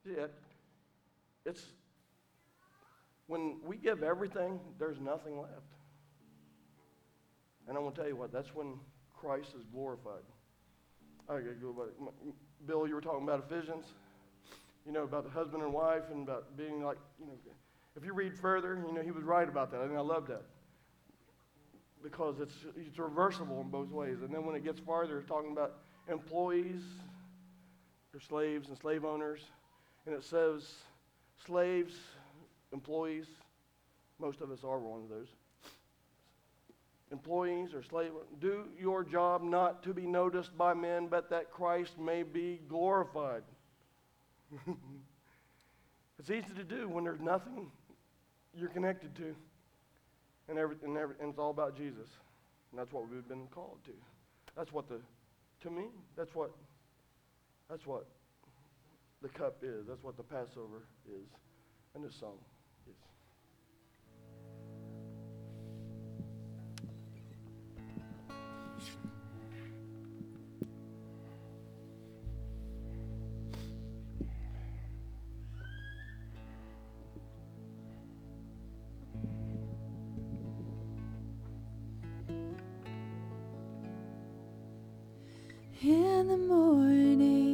[0.05, 0.27] Yeah,
[1.45, 1.63] it's
[3.31, 5.71] when we give everything, there's nothing left.
[7.65, 8.73] And I'm going to tell you what, that's when
[9.17, 10.25] Christ is glorified.
[11.29, 11.87] I go.
[12.67, 13.85] Bill, you were talking about Ephesians,
[14.85, 17.33] you know, about the husband and wife and about being like, you know,
[17.95, 19.79] if you read further, you know, he was right about that.
[19.79, 20.43] I think I love that.
[22.03, 24.17] Because it's, it's reversible in both ways.
[24.23, 25.77] And then when it gets farther, it's talking about
[26.09, 26.81] employees,
[28.13, 29.39] or slaves and slave owners.
[30.05, 30.69] And it says
[31.45, 31.93] slaves,
[32.71, 33.25] employees,
[34.19, 35.27] most of us are one of those
[37.11, 41.99] employees or slaves, do your job not to be noticed by men, but that Christ
[41.99, 43.43] may be glorified.
[46.19, 47.69] it's easy to do when there's nothing
[48.57, 49.35] you're connected to,
[50.49, 52.07] and, every, and, every, and it's all about Jesus.
[52.71, 53.91] And that's what we've been called to.
[54.55, 54.99] That's what the,
[55.63, 55.85] to me,
[56.17, 56.51] that's what,
[57.69, 58.05] that's what
[59.21, 59.85] the cup is.
[59.87, 61.27] That's what the Passover is,
[61.95, 62.37] and the song.
[86.31, 87.50] the morning.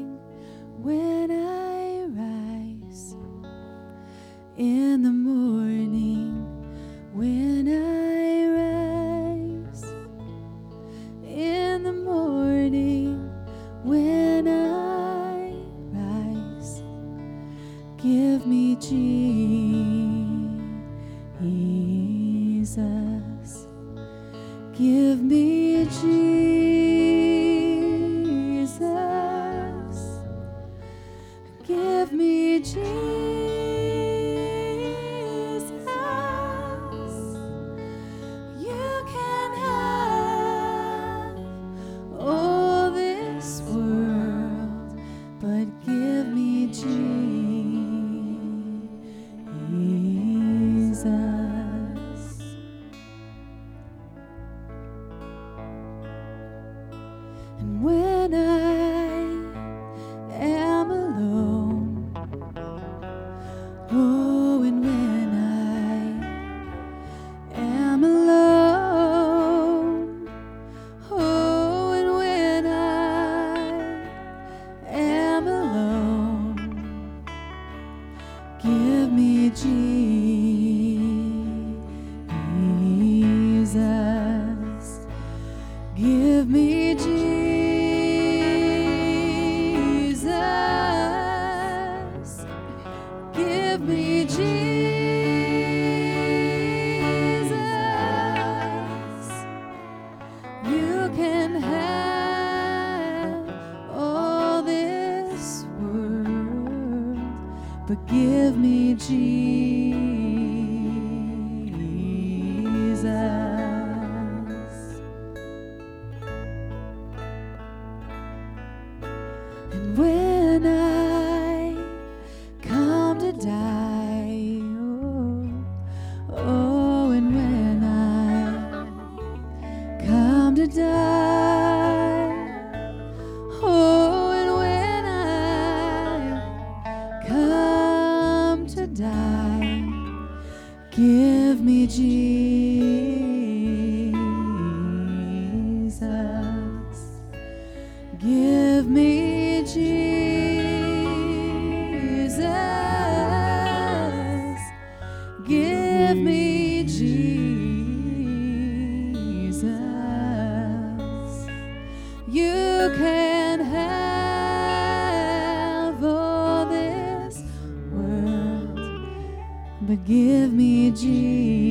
[169.87, 171.66] But give me Jesus.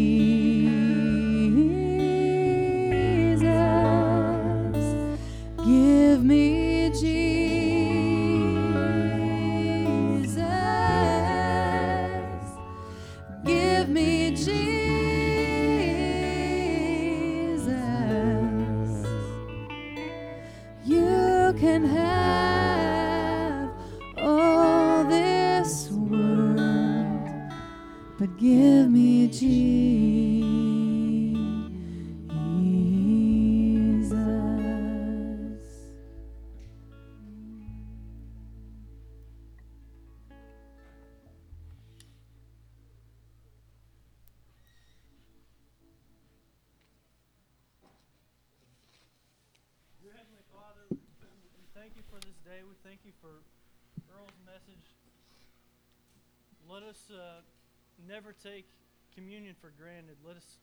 [58.26, 58.66] never take
[59.14, 60.18] communion for granted.
[60.26, 60.58] Let us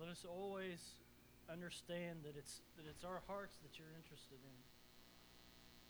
[0.00, 0.80] let us always
[1.52, 4.58] understand that it's that it's our hearts that you're interested in.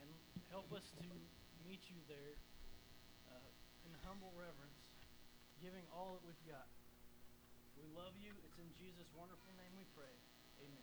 [0.02, 0.10] And
[0.50, 1.06] help us to
[1.62, 2.34] meet you there
[3.30, 3.46] uh,
[3.86, 4.90] in humble reverence,
[5.62, 6.66] giving all that we've got.
[7.78, 8.34] We love you.
[8.50, 10.10] It's in Jesus' wonderful name we pray.
[10.66, 10.82] Amen.